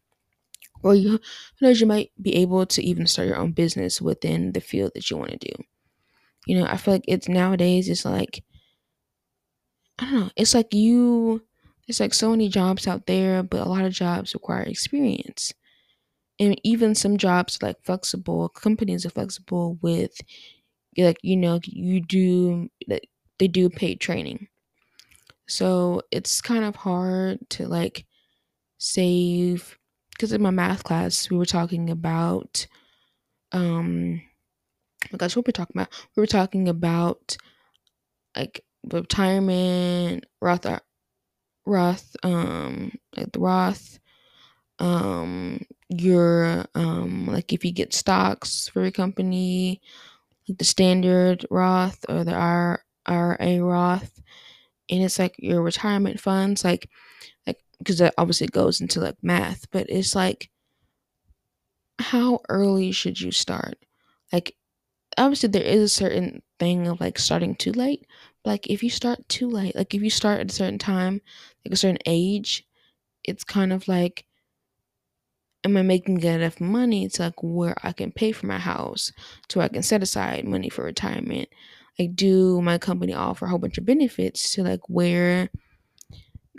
or 0.84 0.96
you, 0.96 1.12
who 1.12 1.20
knows, 1.68 1.82
you 1.82 1.88
might 1.88 2.12
be 2.22 2.36
able 2.36 2.66
to 2.68 2.84
even 2.84 3.08
start 3.08 3.28
your 3.28 3.38
own 3.38 3.52
business 3.52 4.02
within 4.02 4.54
the 4.54 4.62
field 4.62 4.92
that 4.96 5.10
you 5.10 5.18
want 5.18 5.32
to 5.32 5.38
do. 5.38 5.64
You 6.48 6.60
know, 6.60 6.66
I 6.68 6.78
feel 6.78 6.96
like 6.96 7.06
it's 7.08 7.30
nowadays. 7.30 7.90
It's 7.90 8.06
like 8.06 8.44
I 10.00 10.06
don't 10.06 10.14
know. 10.14 10.30
It's 10.36 10.54
like 10.54 10.74
you. 10.74 11.44
There's 11.88 12.00
like 12.00 12.14
so 12.14 12.32
many 12.32 12.50
jobs 12.50 12.88
out 12.88 13.06
there, 13.08 13.44
but 13.44 13.62
a 13.66 13.70
lot 13.70 13.86
of 13.86 13.94
jobs 13.94 14.34
require 14.34 14.64
experience 14.64 15.54
and 16.40 16.60
even 16.64 16.96
some 16.96 17.18
jobs 17.18 17.62
like 17.62 17.78
flexible 17.84 18.50
companies 18.50 19.06
are 19.06 19.12
flexible 19.12 19.78
with 19.82 20.20
like 20.98 21.18
you 21.24 21.38
know 21.38 21.60
you 21.66 22.02
do 22.02 22.70
like 22.88 23.10
they 23.40 23.48
do 23.48 23.70
paid 23.70 24.00
training 24.02 24.48
so 25.48 26.02
it's 26.12 26.42
kind 26.42 26.64
of 26.64 26.76
hard 26.76 27.40
to 27.50 27.68
like 27.68 28.06
save 28.80 29.78
because 30.18 30.34
in 30.34 30.42
my 30.42 30.50
math 30.50 30.84
class 30.84 31.30
we 31.30 31.38
were 31.38 31.46
talking 31.46 31.90
about 31.90 32.66
um 33.52 34.22
oh 35.14 35.18
gosh 35.18 35.36
what 35.36 35.46
were 35.46 35.50
we 35.50 35.54
talking 35.54 35.76
about? 35.76 35.90
We 36.16 36.22
were 36.22 36.28
talking 36.28 36.68
about 36.68 37.38
like 38.36 38.64
retirement 38.92 40.26
roth 40.42 40.66
uh, 40.66 40.80
roth 41.66 42.16
um 42.24 42.92
like 43.16 43.32
the 43.32 43.40
roth 43.40 44.00
um 44.80 45.62
your 45.90 46.66
um 46.76 47.28
like 47.28 47.54
if 47.54 47.66
you 47.66 47.72
get 47.72 47.94
stocks 47.94 48.70
for 48.70 48.82
your 48.82 48.92
company 48.92 49.82
like 50.48 50.58
the 50.58 50.66
standard 50.66 51.46
roth 51.50 52.06
or 52.10 52.24
the 52.24 52.34
R 52.34 52.82
IRA 53.06 53.64
roth 53.64 54.22
and 54.90 55.04
it's 55.04 55.20
like 55.20 55.36
your 55.40 55.62
retirement 55.62 56.20
funds 56.20 56.64
like 56.64 56.90
because 57.80 57.98
that 58.00 58.14
obviously 58.18 58.48
goes 58.48 58.82
into 58.82 59.00
like 59.00 59.16
math 59.22 59.70
but 59.72 59.86
it's 59.90 60.16
like 60.16 60.50
how 62.00 62.40
early 62.50 62.92
should 62.92 63.20
you 63.20 63.32
start 63.32 63.78
like 64.32 64.56
obviously 65.18 65.50
there 65.50 65.64
is 65.64 65.82
a 65.82 65.90
certain 65.90 66.42
thing 66.60 66.88
of 66.88 67.00
like 67.00 67.18
starting 67.18 67.56
too 67.56 67.72
late 67.72 68.06
like 68.46 68.68
if 68.68 68.84
you 68.84 68.90
start 68.90 69.28
too 69.30 69.50
late 69.50 69.76
like 69.76 69.94
if 69.94 70.02
you 70.02 70.10
start 70.10 70.40
at 70.40 70.52
a 70.52 70.54
certain 70.54 70.80
time 70.80 71.22
like 71.66 71.74
a 71.74 71.78
certain 71.78 71.98
age 72.06 72.66
it's 73.24 73.44
kind 73.44 73.74
of 73.74 73.88
like 73.88 74.26
am 75.68 75.78
I 75.78 75.82
making 75.82 76.22
enough 76.22 76.60
money 76.60 77.08
to 77.10 77.24
like 77.24 77.44
where 77.44 77.76
I 77.84 77.92
can 77.92 78.12
pay 78.12 78.32
for 78.32 78.48
my 78.48 78.58
house, 78.58 79.12
to 79.50 79.60
where 79.60 79.66
I 79.66 79.70
can 79.70 79.84
set 79.84 80.04
aside 80.04 80.46
money 80.46 80.70
for 80.70 80.84
retirement? 80.84 81.50
Like, 82.00 82.16
do 82.16 82.62
my 82.62 82.78
company 82.78 83.14
offer 83.14 83.46
a 83.46 83.50
whole 83.50 83.60
bunch 83.60 83.78
of 83.78 83.86
benefits 83.86 84.52
to 84.54 84.64
like 84.64 84.82
where 84.88 85.50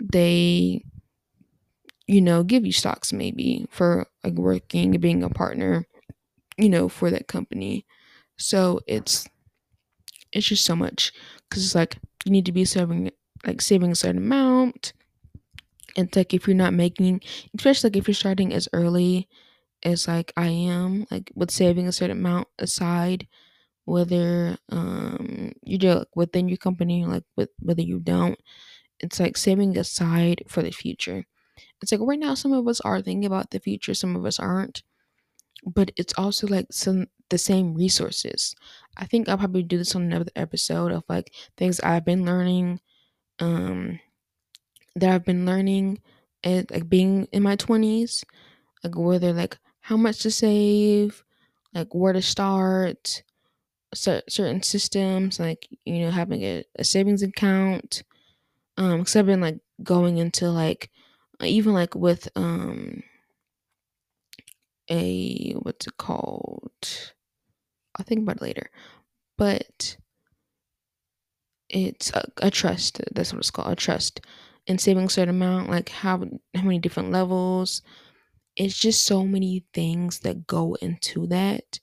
they, 0.01 0.83
you 2.09 2.21
know, 2.21 2.43
give 2.43 2.65
you 2.65 2.73
stocks 2.73 3.13
maybe 3.13 3.67
for 3.71 4.07
like 4.25 4.35
working, 4.35 4.99
being 4.99 5.23
a 5.23 5.29
partner, 5.29 5.85
you 6.57 6.69
know, 6.69 6.89
for 6.89 7.11
that 7.11 7.27
company. 7.27 7.85
So 8.37 8.81
it's 8.87 9.27
it's 10.31 10.47
just 10.47 10.65
so 10.65 10.75
much 10.75 11.11
because 11.49 11.63
it's 11.65 11.75
like 11.75 11.97
you 12.25 12.31
need 12.31 12.45
to 12.45 12.51
be 12.51 12.65
saving 12.65 13.11
like 13.45 13.61
saving 13.61 13.91
a 13.91 13.95
certain 13.95 14.17
amount. 14.17 14.93
It's 15.95 16.15
like 16.15 16.33
if 16.33 16.47
you're 16.47 16.55
not 16.55 16.73
making, 16.73 17.21
especially 17.57 17.89
like 17.89 17.97
if 17.97 18.07
you're 18.07 18.15
starting 18.15 18.53
as 18.53 18.69
early 18.73 19.27
as 19.83 20.07
like 20.07 20.33
I 20.37 20.47
am, 20.49 21.05
like 21.11 21.31
with 21.35 21.51
saving 21.51 21.87
a 21.87 21.93
certain 21.93 22.17
amount 22.19 22.49
aside, 22.59 23.27
whether 23.85 24.57
um 24.69 25.53
you 25.63 25.77
do 25.79 25.91
it 25.99 26.09
within 26.15 26.49
your 26.49 26.57
company, 26.57 27.05
like 27.05 27.25
with 27.37 27.51
whether 27.59 27.81
you 27.83 27.99
don't, 27.99 28.39
it's 28.99 29.19
like 29.19 29.37
saving 29.37 29.77
aside 29.77 30.43
for 30.49 30.63
the 30.63 30.71
future. 30.71 31.25
It's 31.81 31.91
like 31.91 32.01
right 32.01 32.19
now 32.19 32.35
some 32.35 32.53
of 32.53 32.67
us 32.67 32.81
are 32.81 33.01
thinking 33.01 33.25
about 33.25 33.51
the 33.51 33.59
future, 33.59 33.93
some 33.93 34.15
of 34.15 34.25
us 34.25 34.39
aren't, 34.39 34.83
but 35.65 35.91
it's 35.97 36.13
also 36.17 36.47
like 36.47 36.67
some 36.71 37.07
the 37.29 37.37
same 37.37 37.75
resources. 37.75 38.55
I 38.97 39.05
think 39.05 39.29
I'll 39.29 39.37
probably 39.37 39.63
do 39.63 39.77
this 39.77 39.95
on 39.95 40.03
another 40.03 40.31
episode 40.35 40.91
of 40.91 41.03
like 41.09 41.33
things 41.57 41.79
I've 41.81 42.05
been 42.05 42.25
learning, 42.25 42.79
um, 43.39 43.99
that 44.95 45.09
I've 45.11 45.25
been 45.25 45.45
learning 45.45 45.99
and 46.43 46.69
like 46.71 46.89
being 46.89 47.27
in 47.31 47.43
my 47.43 47.55
twenties, 47.55 48.23
like 48.83 48.97
whether 48.97 49.33
like 49.33 49.57
how 49.81 49.97
much 49.97 50.19
to 50.19 50.31
save, 50.31 51.23
like 51.73 51.93
where 51.95 52.13
to 52.13 52.21
start, 52.21 53.23
cer- 53.93 54.23
certain 54.29 54.63
systems, 54.63 55.39
like 55.39 55.67
you 55.85 56.01
know 56.01 56.11
having 56.11 56.43
a, 56.43 56.63
a 56.77 56.83
savings 56.83 57.23
account. 57.23 58.03
Um, 58.77 58.99
because 58.99 59.15
I've 59.15 59.25
been 59.27 59.41
like 59.41 59.59
going 59.83 60.17
into 60.17 60.49
like 60.49 60.89
even 61.45 61.73
like 61.73 61.95
with 61.95 62.27
um 62.35 63.03
a 64.89 65.53
what's 65.53 65.87
it 65.87 65.97
called? 65.97 67.13
I'll 67.95 68.05
think 68.05 68.21
about 68.23 68.37
it 68.37 68.41
later, 68.41 68.71
but 69.37 69.97
it's 71.69 72.11
a, 72.13 72.25
a 72.41 72.51
trust. 72.51 73.01
That's 73.13 73.31
what 73.33 73.39
it's 73.39 73.51
called, 73.51 73.71
a 73.71 73.75
trust. 73.75 74.21
And 74.67 74.79
saving 74.79 75.05
a 75.05 75.09
certain 75.09 75.35
amount, 75.35 75.69
like 75.69 75.89
how 75.89 76.17
how 76.55 76.61
many 76.63 76.79
different 76.79 77.11
levels. 77.11 77.81
It's 78.57 78.77
just 78.79 79.05
so 79.05 79.25
many 79.25 79.65
things 79.73 80.19
that 80.21 80.47
go 80.47 80.75
into 80.81 81.27
that 81.27 81.79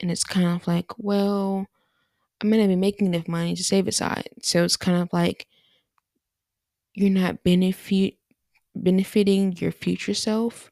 and 0.00 0.10
it's 0.10 0.24
kind 0.24 0.46
of 0.48 0.66
like, 0.66 0.86
well, 0.98 1.66
I'm 2.40 2.50
gonna 2.50 2.68
be 2.68 2.76
making 2.76 3.08
enough 3.08 3.28
money 3.28 3.56
to 3.56 3.64
save 3.64 3.88
aside. 3.88 4.30
So 4.42 4.64
it's 4.64 4.76
kind 4.76 5.02
of 5.02 5.10
like 5.12 5.46
you're 6.94 7.10
not 7.10 7.42
benefit 7.42 8.17
benefiting 8.84 9.52
your 9.58 9.72
future 9.72 10.14
self. 10.14 10.70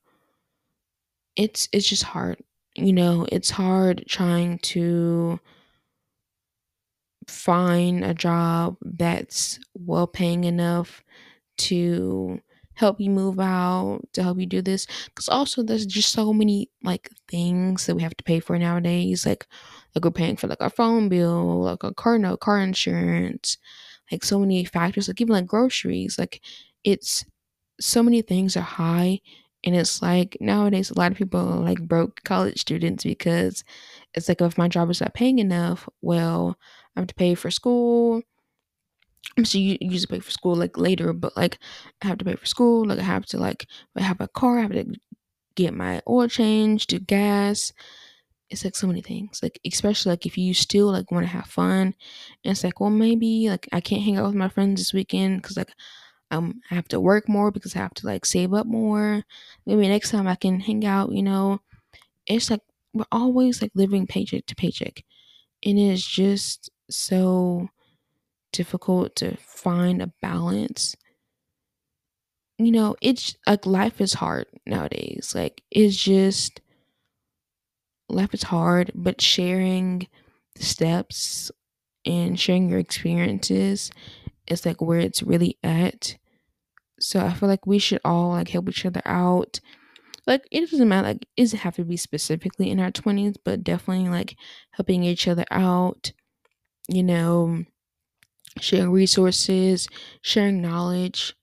It's 1.36 1.68
it's 1.72 1.88
just 1.88 2.02
hard. 2.04 2.42
You 2.74 2.92
know, 2.92 3.26
it's 3.30 3.50
hard 3.50 4.04
trying 4.08 4.58
to 4.74 5.40
find 7.28 8.04
a 8.04 8.14
job 8.14 8.76
that's 8.82 9.58
well 9.74 10.06
paying 10.06 10.44
enough 10.44 11.02
to 11.58 12.40
help 12.74 13.00
you 13.00 13.10
move 13.10 13.40
out, 13.40 14.00
to 14.14 14.22
help 14.22 14.38
you 14.40 14.46
do 14.46 14.62
this. 14.62 14.86
Because 15.06 15.28
also, 15.28 15.62
there's 15.62 15.86
just 15.86 16.12
so 16.12 16.32
many 16.32 16.70
like 16.84 17.10
things 17.28 17.86
that 17.86 17.96
we 17.96 18.02
have 18.02 18.16
to 18.16 18.24
pay 18.24 18.40
for 18.40 18.58
nowadays. 18.58 19.26
Like, 19.26 19.46
like 19.94 20.04
we're 20.04 20.12
paying 20.12 20.36
for 20.36 20.48
like 20.48 20.62
our 20.62 20.70
phone 20.70 21.08
bill, 21.10 21.62
like 21.62 21.84
a 21.84 21.94
car 21.94 22.18
note, 22.18 22.40
car 22.40 22.60
insurance, 22.60 23.58
like 24.12 24.24
so 24.24 24.38
many 24.40 24.64
factors. 24.64 25.08
Like 25.08 25.20
even 25.20 25.34
like 25.34 25.46
groceries. 25.46 26.18
Like 26.18 26.42
it's 26.84 27.24
so 27.80 28.02
many 28.02 28.22
things 28.22 28.56
are 28.56 28.60
high. 28.60 29.20
And 29.64 29.74
it's 29.74 30.00
like 30.02 30.36
nowadays, 30.40 30.90
a 30.90 30.98
lot 30.98 31.10
of 31.12 31.18
people 31.18 31.40
are 31.40 31.58
like 31.60 31.80
broke 31.88 32.22
college 32.24 32.60
students 32.60 33.04
because 33.04 33.64
it's 34.14 34.28
like 34.28 34.40
if 34.40 34.58
my 34.58 34.68
job 34.68 34.90
is 34.90 35.00
not 35.00 35.14
paying 35.14 35.38
enough, 35.40 35.88
well, 36.02 36.56
I 36.96 37.00
have 37.00 37.08
to 37.08 37.14
pay 37.14 37.34
for 37.34 37.50
school, 37.50 38.22
I'm 39.36 39.44
so 39.44 39.58
you 39.58 39.76
to 39.78 40.06
pay 40.08 40.20
for 40.20 40.30
school 40.30 40.54
like 40.56 40.78
later, 40.78 41.12
but 41.12 41.36
like 41.36 41.58
I 42.02 42.06
have 42.06 42.18
to 42.18 42.24
pay 42.24 42.36
for 42.36 42.46
school. 42.46 42.86
Like 42.86 42.98
I 42.98 43.02
have 43.02 43.26
to 43.26 43.38
like 43.38 43.66
I 43.96 44.02
have 44.02 44.20
a 44.20 44.28
car, 44.28 44.58
I 44.58 44.62
have 44.62 44.72
to 44.72 44.94
get 45.56 45.74
my 45.74 46.02
oil 46.08 46.28
changed, 46.28 46.90
do 46.90 46.98
gas. 47.00 47.72
It's 48.50 48.64
like 48.64 48.76
so 48.76 48.86
many 48.88 49.02
things. 49.02 49.40
Like 49.42 49.60
especially 49.66 50.10
like 50.12 50.26
if 50.26 50.38
you 50.38 50.54
still 50.54 50.88
like 50.92 51.10
want 51.12 51.24
to 51.24 51.32
have 51.32 51.46
fun, 51.46 51.94
and 52.44 52.52
it's 52.52 52.64
like 52.64 52.80
well 52.80 52.90
maybe 52.90 53.48
like 53.50 53.68
I 53.72 53.80
can't 53.80 54.02
hang 54.02 54.18
out 54.18 54.26
with 54.26 54.34
my 54.36 54.48
friends 54.48 54.80
this 54.80 54.94
weekend 54.94 55.42
because 55.42 55.56
like 55.56 55.72
um 56.30 56.60
I 56.70 56.74
have 56.74 56.88
to 56.88 57.00
work 57.00 57.28
more 57.28 57.50
because 57.50 57.76
I 57.76 57.80
have 57.80 57.94
to 57.94 58.06
like 58.06 58.26
save 58.26 58.54
up 58.54 58.66
more. 58.66 59.24
Maybe 59.66 59.88
next 59.88 60.10
time 60.10 60.26
I 60.26 60.34
can 60.36 60.60
hang 60.60 60.84
out. 60.86 61.12
You 61.12 61.22
know, 61.22 61.60
it's 62.26 62.50
like 62.50 62.62
we're 62.94 63.06
always 63.12 63.62
like 63.62 63.72
living 63.74 64.06
paycheck 64.06 64.46
to 64.46 64.56
paycheck, 64.56 65.04
and 65.64 65.78
it's 65.78 66.06
just 66.06 66.70
so 66.90 67.68
difficult 68.52 69.16
to 69.16 69.36
find 69.38 70.02
a 70.02 70.12
balance. 70.22 70.96
You 72.58 72.70
know, 72.72 72.96
it's 73.02 73.36
like 73.46 73.66
life 73.66 74.00
is 74.00 74.14
hard 74.14 74.46
nowadays. 74.66 75.32
Like 75.34 75.62
it's 75.70 75.96
just 75.96 76.60
life 78.08 78.34
is 78.34 78.44
hard, 78.44 78.92
but 78.94 79.20
sharing 79.20 80.06
steps 80.56 81.50
and 82.06 82.38
sharing 82.38 82.68
your 82.70 82.78
experiences 82.78 83.90
is 84.48 84.66
like 84.66 84.80
where 84.80 84.98
it's 84.98 85.22
really 85.22 85.58
at. 85.62 86.16
So 86.98 87.20
I 87.20 87.32
feel 87.32 87.48
like 87.48 87.66
we 87.66 87.78
should 87.78 88.00
all 88.04 88.30
like 88.30 88.48
help 88.48 88.68
each 88.68 88.86
other 88.86 89.02
out. 89.04 89.60
Like 90.26 90.46
it 90.50 90.70
doesn't 90.70 90.88
matter 90.88 91.08
like 91.08 91.26
it 91.36 91.42
doesn't 91.42 91.60
have 91.60 91.76
to 91.76 91.84
be 91.84 91.96
specifically 91.96 92.70
in 92.70 92.80
our 92.80 92.90
twenties, 92.90 93.36
but 93.42 93.62
definitely 93.62 94.08
like 94.08 94.36
helping 94.72 95.04
each 95.04 95.28
other 95.28 95.44
out, 95.50 96.12
you 96.88 97.02
know, 97.02 97.64
sharing 98.60 98.90
resources, 98.90 99.88
sharing 100.22 100.60
knowledge, 100.60 101.34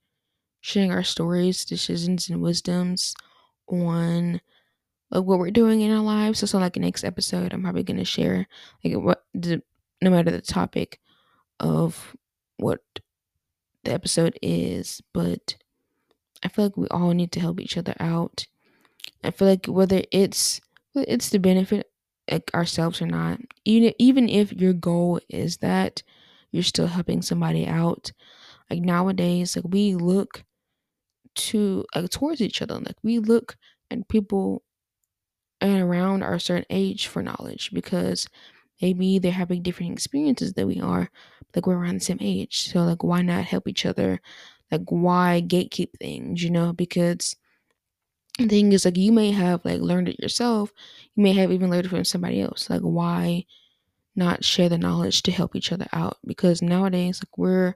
sharing 0.61 0.91
our 0.91 1.03
stories, 1.03 1.65
decisions, 1.65 2.29
and 2.29 2.41
wisdoms 2.41 3.13
on 3.67 4.41
like 5.11 5.23
what 5.23 5.39
we're 5.39 5.51
doing 5.51 5.81
in 5.81 5.91
our 5.91 6.03
lives. 6.03 6.39
So, 6.39 6.45
so 6.45 6.57
like 6.57 6.75
next 6.75 7.03
episode, 7.03 7.53
I'm 7.53 7.61
probably 7.61 7.83
gonna 7.83 8.05
share 8.05 8.47
like 8.83 8.95
what 8.95 9.23
the 9.33 9.61
no 10.01 10.09
matter 10.09 10.31
the 10.31 10.41
topic 10.41 10.99
of 11.59 12.15
what 12.63 12.81
the 13.83 13.93
episode 13.93 14.37
is, 14.41 15.01
but 15.13 15.55
I 16.43 16.47
feel 16.49 16.65
like 16.65 16.77
we 16.77 16.87
all 16.89 17.11
need 17.11 17.31
to 17.33 17.39
help 17.39 17.59
each 17.59 17.77
other 17.77 17.95
out. 17.99 18.47
I 19.23 19.31
feel 19.31 19.47
like 19.47 19.65
whether 19.67 20.01
it's 20.11 20.61
it's 20.95 21.29
the 21.29 21.39
benefit 21.39 21.91
like 22.31 22.51
ourselves 22.53 23.01
or 23.01 23.07
not, 23.07 23.39
even 23.65 23.93
even 23.99 24.29
if 24.29 24.53
your 24.53 24.73
goal 24.73 25.19
is 25.29 25.57
that 25.57 26.03
you're 26.51 26.63
still 26.63 26.87
helping 26.87 27.21
somebody 27.21 27.67
out. 27.67 28.11
Like 28.69 28.81
nowadays, 28.81 29.55
like 29.55 29.65
we 29.67 29.95
look 29.95 30.43
to 31.35 31.85
like 31.95 32.09
towards 32.09 32.41
each 32.41 32.61
other. 32.61 32.75
Like 32.75 32.97
we 33.03 33.19
look 33.19 33.57
at 33.91 34.07
people 34.07 34.63
and 35.61 35.81
around 35.81 36.23
our 36.23 36.39
certain 36.39 36.65
age 36.69 37.07
for 37.07 37.23
knowledge 37.23 37.71
because 37.73 38.27
maybe 38.83 39.19
they're 39.19 39.31
having 39.31 39.63
different 39.63 39.93
experiences 39.93 40.53
than 40.53 40.67
we 40.67 40.81
are. 40.81 41.09
Like 41.55 41.67
we're 41.67 41.77
around 41.77 41.95
the 41.95 42.05
same 42.05 42.19
age. 42.21 42.69
So 42.71 42.81
like 42.83 43.03
why 43.03 43.21
not 43.23 43.45
help 43.45 43.67
each 43.67 43.85
other? 43.85 44.21
Like 44.71 44.81
why 44.89 45.43
gatekeep 45.47 45.91
things, 45.99 46.43
you 46.43 46.51
know? 46.51 46.73
Because 46.73 47.35
the 48.39 48.47
thing 48.47 48.73
is 48.73 48.85
like 48.85 48.97
you 48.97 49.11
may 49.11 49.31
have 49.31 49.63
like 49.65 49.79
learned 49.81 50.09
it 50.09 50.19
yourself. 50.19 50.73
You 51.15 51.23
may 51.23 51.33
have 51.33 51.51
even 51.51 51.69
learned 51.69 51.85
it 51.85 51.89
from 51.89 52.03
somebody 52.05 52.41
else. 52.41 52.69
Like 52.69 52.81
why 52.81 53.45
not 54.15 54.45
share 54.45 54.69
the 54.69 54.77
knowledge 54.79 55.23
to 55.23 55.31
help 55.31 55.55
each 55.55 55.71
other 55.71 55.87
out? 55.93 56.17
Because 56.25 56.61
nowadays 56.61 57.21
like 57.23 57.37
we're 57.37 57.75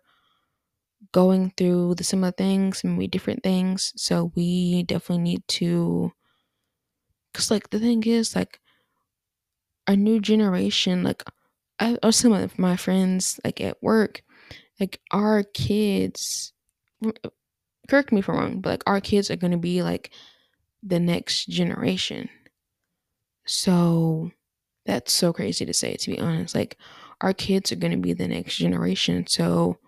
going 1.11 1.51
through 1.57 1.95
the 1.95 2.03
similar 2.03 2.31
things, 2.31 2.83
and 2.83 2.97
we 2.97 3.07
different 3.07 3.43
things. 3.43 3.93
So 3.95 4.31
we 4.35 4.83
definitely 4.83 5.23
need 5.23 5.47
to 5.49 6.13
Cause 7.33 7.51
like 7.51 7.69
the 7.69 7.79
thing 7.79 8.03
is, 8.03 8.35
like 8.35 8.59
our 9.87 9.95
new 9.95 10.19
generation, 10.19 11.03
like 11.03 11.23
uh, 11.27 11.31
I 11.79 11.97
or 12.07 12.11
some 12.11 12.33
of 12.33 12.57
my 12.59 12.75
friends, 12.77 13.39
like 13.43 13.61
at 13.61 13.81
work, 13.83 14.21
like 14.79 15.01
our 15.11 15.43
kids. 15.43 16.53
Uh, 17.05 17.11
correct 17.89 18.11
me 18.13 18.19
if 18.19 18.29
I'm 18.29 18.37
wrong, 18.37 18.61
but 18.61 18.71
like 18.71 18.83
our 18.87 19.01
kids 19.01 19.31
are 19.31 19.37
gonna 19.37 19.57
be 19.57 19.83
like 19.83 20.11
the 20.83 20.99
next 20.99 21.47
generation. 21.47 22.29
So 23.45 24.31
that's 24.85 25.13
so 25.13 25.33
crazy 25.33 25.65
to 25.65 25.73
say, 25.73 25.95
to 25.95 26.11
be 26.11 26.19
honest. 26.19 26.55
Like 26.55 26.77
our 27.21 27.33
kids 27.33 27.71
are 27.71 27.77
gonna 27.77 27.97
be 27.97 28.13
the 28.13 28.27
next 28.27 28.57
generation. 28.57 29.27
So 29.27 29.79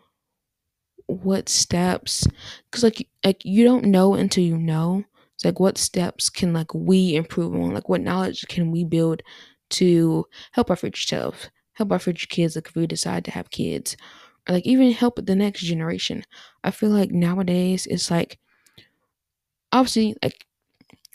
what 1.07 1.49
steps? 1.49 2.27
Because 2.69 2.83
like 2.83 3.07
like 3.25 3.43
you 3.43 3.63
don't 3.63 3.85
know 3.85 4.13
until 4.15 4.43
you 4.43 4.57
know. 4.57 5.03
It's 5.35 5.45
like 5.45 5.59
what 5.59 5.77
steps 5.77 6.29
can 6.29 6.53
like 6.53 6.73
we 6.73 7.15
improve 7.15 7.55
on? 7.55 7.73
Like 7.73 7.87
what 7.89 8.01
knowledge 8.01 8.45
can 8.49 8.71
we 8.71 8.83
build 8.83 9.23
to 9.71 10.25
help 10.51 10.69
our 10.69 10.75
future 10.75 11.05
self, 11.05 11.49
help 11.73 11.91
our 11.91 11.99
future 11.99 12.27
kids 12.27 12.55
like 12.55 12.67
if 12.67 12.75
we 12.75 12.87
decide 12.87 13.25
to 13.25 13.31
have 13.31 13.51
kids. 13.51 13.95
Or 14.47 14.53
like 14.53 14.65
even 14.65 14.91
help 14.91 15.25
the 15.25 15.35
next 15.35 15.61
generation. 15.61 16.23
I 16.63 16.71
feel 16.71 16.89
like 16.89 17.11
nowadays 17.11 17.85
it's 17.85 18.09
like 18.09 18.39
obviously 19.71 20.15
like 20.23 20.45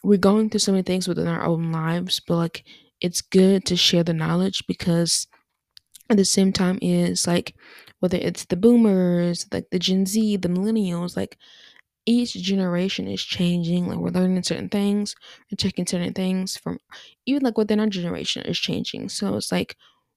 we're 0.02 0.18
going 0.18 0.50
through 0.50 0.60
so 0.60 0.72
many 0.72 0.82
things 0.82 1.08
within 1.08 1.26
our 1.26 1.44
own 1.44 1.72
lives, 1.72 2.20
but 2.20 2.36
like 2.36 2.64
it's 3.00 3.20
good 3.20 3.64
to 3.66 3.76
share 3.76 4.04
the 4.04 4.14
knowledge 4.14 4.64
because 4.66 5.26
at 6.10 6.16
the 6.16 6.24
same 6.24 6.52
time 6.52 6.78
is 6.82 7.26
like 7.26 7.54
whether 8.00 8.18
it's 8.18 8.44
the 8.44 8.56
boomers, 8.56 9.46
like 9.52 9.70
the 9.70 9.78
Gen 9.78 10.04
Z, 10.04 10.36
the 10.36 10.48
millennials, 10.48 11.16
like 11.16 11.38
each 12.06 12.34
generation 12.34 13.06
is 13.08 13.22
changing. 13.22 13.86
Like 13.88 13.98
we're 13.98 14.10
learning 14.10 14.42
certain 14.42 14.68
things 14.68 15.14
and 15.50 15.58
taking 15.58 15.86
certain 15.86 16.12
things 16.12 16.56
from 16.56 16.78
even 17.26 17.42
like 17.42 17.58
within 17.58 17.80
our 17.80 17.86
generation 17.86 18.42
is 18.42 18.58
changing. 18.58 19.08
So 19.08 19.36
it's 19.36 19.52
like 19.52 19.76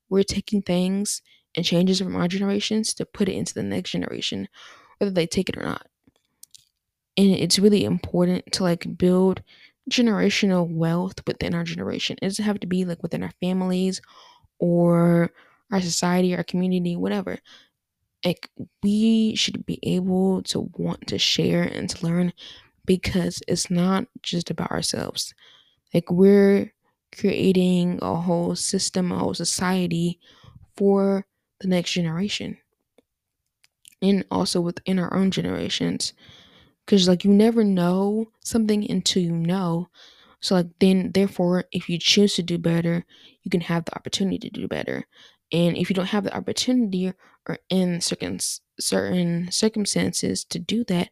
we're 0.10 0.23
taking 0.23 0.62
things 0.62 1.21
and 1.56 1.65
changes 1.65 2.00
from 2.00 2.15
our 2.15 2.28
generations 2.28 2.93
to 2.95 3.06
put 3.06 3.30
it 3.30 3.36
into 3.36 3.54
the 3.54 3.63
next 3.63 3.91
generation, 3.91 4.47
whether 4.97 5.12
they 5.12 5.28
take 5.28 5.50
it 5.50 5.58
or 5.58 5.63
not. 5.63 5.88
And 7.17 7.32
it's 7.32 7.60
really 7.60 7.84
important 7.84 8.52
to 8.54 8.63
like 8.63 8.97
build 8.97 9.41
generational 9.89 10.69
wealth 10.69 11.15
within 11.26 11.56
our 11.56 11.63
generation. 11.63 12.17
It 12.21 12.26
doesn't 12.26 12.45
have 12.45 12.60
to 12.60 12.67
be 12.67 12.86
like 12.86 13.02
within 13.02 13.23
our 13.23 13.32
families 13.41 14.02
or 14.60 15.32
our 15.71 15.82
society, 15.82 16.36
our 16.36 16.43
community, 16.43 16.95
whatever 16.95 17.39
like 18.28 18.50
we 18.84 19.36
should 19.36 19.66
be 19.66 19.80
able 19.84 20.44
to 20.44 20.70
want 20.78 21.08
to 21.08 21.20
share 21.20 21.63
and 21.63 21.90
to 21.92 22.06
learn 22.06 22.34
because 22.86 23.42
it's 23.48 23.72
not 23.72 24.08
just 24.24 24.50
about 24.52 24.72
ourselves. 24.72 25.34
Like 25.94 26.12
we're 26.12 26.74
creating 27.18 28.00
a 28.02 28.16
whole 28.16 28.56
system, 28.56 29.12
a 29.12 29.20
whole 29.20 29.34
society 29.36 30.20
for 30.78 31.26
the 31.62 31.68
next 31.68 31.94
generation. 31.94 32.58
And 34.02 34.26
also 34.30 34.62
within 34.62 35.00
our 35.00 35.13
own 35.13 35.32
generations. 35.32 36.13
Cause 36.88 37.08
like 37.08 37.26
you 37.26 37.32
never 37.32 37.63
know 37.63 38.32
something 38.44 38.90
until 38.90 39.24
you 39.24 39.34
know. 39.34 39.90
So 40.42 40.56
like 40.56 40.68
then 40.80 41.12
therefore 41.13 41.66
if 41.74 41.90
you 41.90 42.00
choose 42.00 42.36
to 42.36 42.44
do 42.44 42.58
better, 42.60 43.06
you 43.44 43.52
can 43.52 43.62
have 43.62 43.86
the 43.86 43.96
opportunity 43.96 44.40
to 44.40 44.50
do 44.50 44.68
better. 44.68 45.06
And 45.52 45.78
if 45.78 45.90
you 45.90 45.96
don't 45.96 46.08
have 46.08 46.24
the 46.26 46.36
opportunity 46.36 47.14
or 47.48 47.58
in 47.70 48.02
certain 48.02 48.40
certain 48.80 49.52
circumstances 49.52 50.44
to 50.46 50.60
do 50.60 50.84
that, 50.86 51.10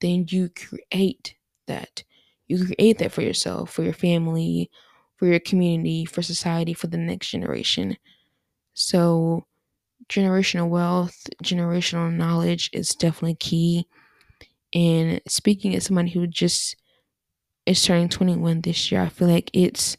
then 0.00 0.26
you 0.28 0.50
create 0.50 1.36
that. 1.66 2.02
You 2.48 2.64
create 2.66 2.98
that 2.98 3.12
for 3.12 3.22
yourself, 3.22 3.72
for 3.72 3.82
your 3.82 3.92
family, 3.92 4.70
for 5.16 5.26
your 5.26 5.40
community, 5.40 6.04
for 6.04 6.22
society, 6.22 6.74
for 6.74 6.86
the 6.88 6.98
next 6.98 7.30
generation. 7.30 7.96
So, 8.74 9.46
generational 10.08 10.68
wealth, 10.68 11.26
generational 11.42 12.12
knowledge 12.12 12.70
is 12.72 12.94
definitely 12.94 13.36
key. 13.36 13.86
And 14.74 15.20
speaking 15.28 15.74
as 15.74 15.86
someone 15.86 16.08
who 16.08 16.26
just 16.26 16.76
is 17.66 17.82
turning 17.84 18.08
21 18.08 18.60
this 18.62 18.92
year, 18.92 19.02
I 19.02 19.08
feel 19.08 19.28
like 19.28 19.50
it's 19.52 19.96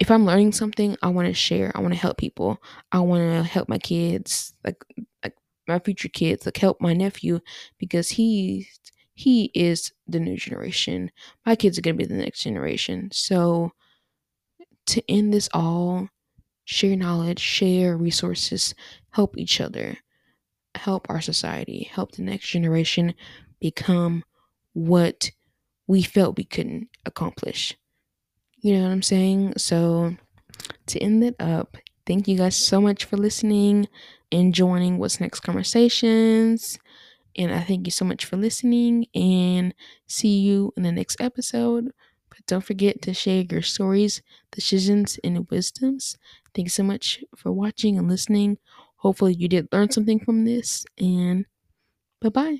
if 0.00 0.10
I'm 0.10 0.26
learning 0.26 0.52
something, 0.52 0.96
I 1.02 1.08
want 1.10 1.28
to 1.28 1.34
share. 1.34 1.72
I 1.76 1.80
want 1.80 1.94
to 1.94 2.00
help 2.00 2.18
people. 2.18 2.58
I 2.92 3.00
want 3.00 3.22
to 3.22 3.44
help 3.44 3.68
my 3.68 3.78
kids, 3.78 4.54
like 4.64 4.84
like 5.24 5.34
my 5.68 5.78
future 5.80 6.08
kids, 6.08 6.46
like 6.46 6.58
help 6.58 6.80
my 6.80 6.94
nephew 6.94 7.40
because 7.78 8.10
he 8.10 8.68
he 9.14 9.52
is 9.54 9.92
the 10.08 10.20
new 10.20 10.36
generation. 10.38 11.10
My 11.46 11.56
kids 11.56 11.78
are 11.78 11.82
gonna 11.82 11.94
be 11.96 12.06
the 12.06 12.14
next 12.14 12.42
generation. 12.42 13.10
So 13.12 13.72
to 14.86 15.02
end 15.10 15.32
this 15.32 15.48
all, 15.52 16.08
share 16.64 16.96
knowledge, 16.96 17.40
share 17.40 17.96
resources, 17.96 18.74
help 19.10 19.36
each 19.38 19.60
other, 19.60 19.98
help 20.76 21.06
our 21.10 21.22
society, 21.22 21.84
help 21.92 22.12
the 22.12 22.22
next 22.22 22.48
generation 22.48 23.14
become 23.60 24.24
what 24.74 25.30
we 25.88 26.02
felt 26.02 26.38
we 26.38 26.44
couldn't 26.44 26.88
accomplish. 27.06 27.76
You 28.60 28.74
know 28.74 28.82
what 28.84 28.92
I'm 28.92 29.02
saying? 29.02 29.54
So, 29.56 30.16
to 30.88 31.00
end 31.00 31.24
it 31.24 31.36
up, 31.40 31.76
thank 32.06 32.28
you 32.28 32.36
guys 32.38 32.56
so 32.56 32.80
much 32.80 33.04
for 33.04 33.16
listening 33.16 33.88
and 34.32 34.54
joining 34.54 34.98
What's 34.98 35.20
Next 35.20 35.40
Conversations. 35.40 36.78
And 37.36 37.52
I 37.54 37.62
thank 37.62 37.86
you 37.86 37.92
so 37.92 38.04
much 38.04 38.24
for 38.26 38.36
listening 38.36 39.06
and 39.14 39.74
see 40.08 40.40
you 40.40 40.72
in 40.76 40.84
the 40.84 40.92
next 40.92 41.20
episode. 41.20 41.92
But 42.30 42.46
don't 42.46 42.64
forget 42.64 43.02
to 43.02 43.14
share 43.14 43.44
your 43.50 43.62
stories, 43.62 44.22
decisions, 44.52 45.18
and 45.24 45.48
wisdoms. 45.50 46.18
Thank 46.54 46.66
you 46.66 46.70
so 46.70 46.84
much 46.84 47.24
for 47.36 47.52
watching 47.52 47.98
and 47.98 48.08
listening. 48.08 48.58
Hopefully, 48.98 49.34
you 49.34 49.48
did 49.48 49.68
learn 49.72 49.90
something 49.90 50.20
from 50.20 50.44
this. 50.44 50.86
And 50.98 51.46
bye 52.20 52.30
bye. 52.30 52.58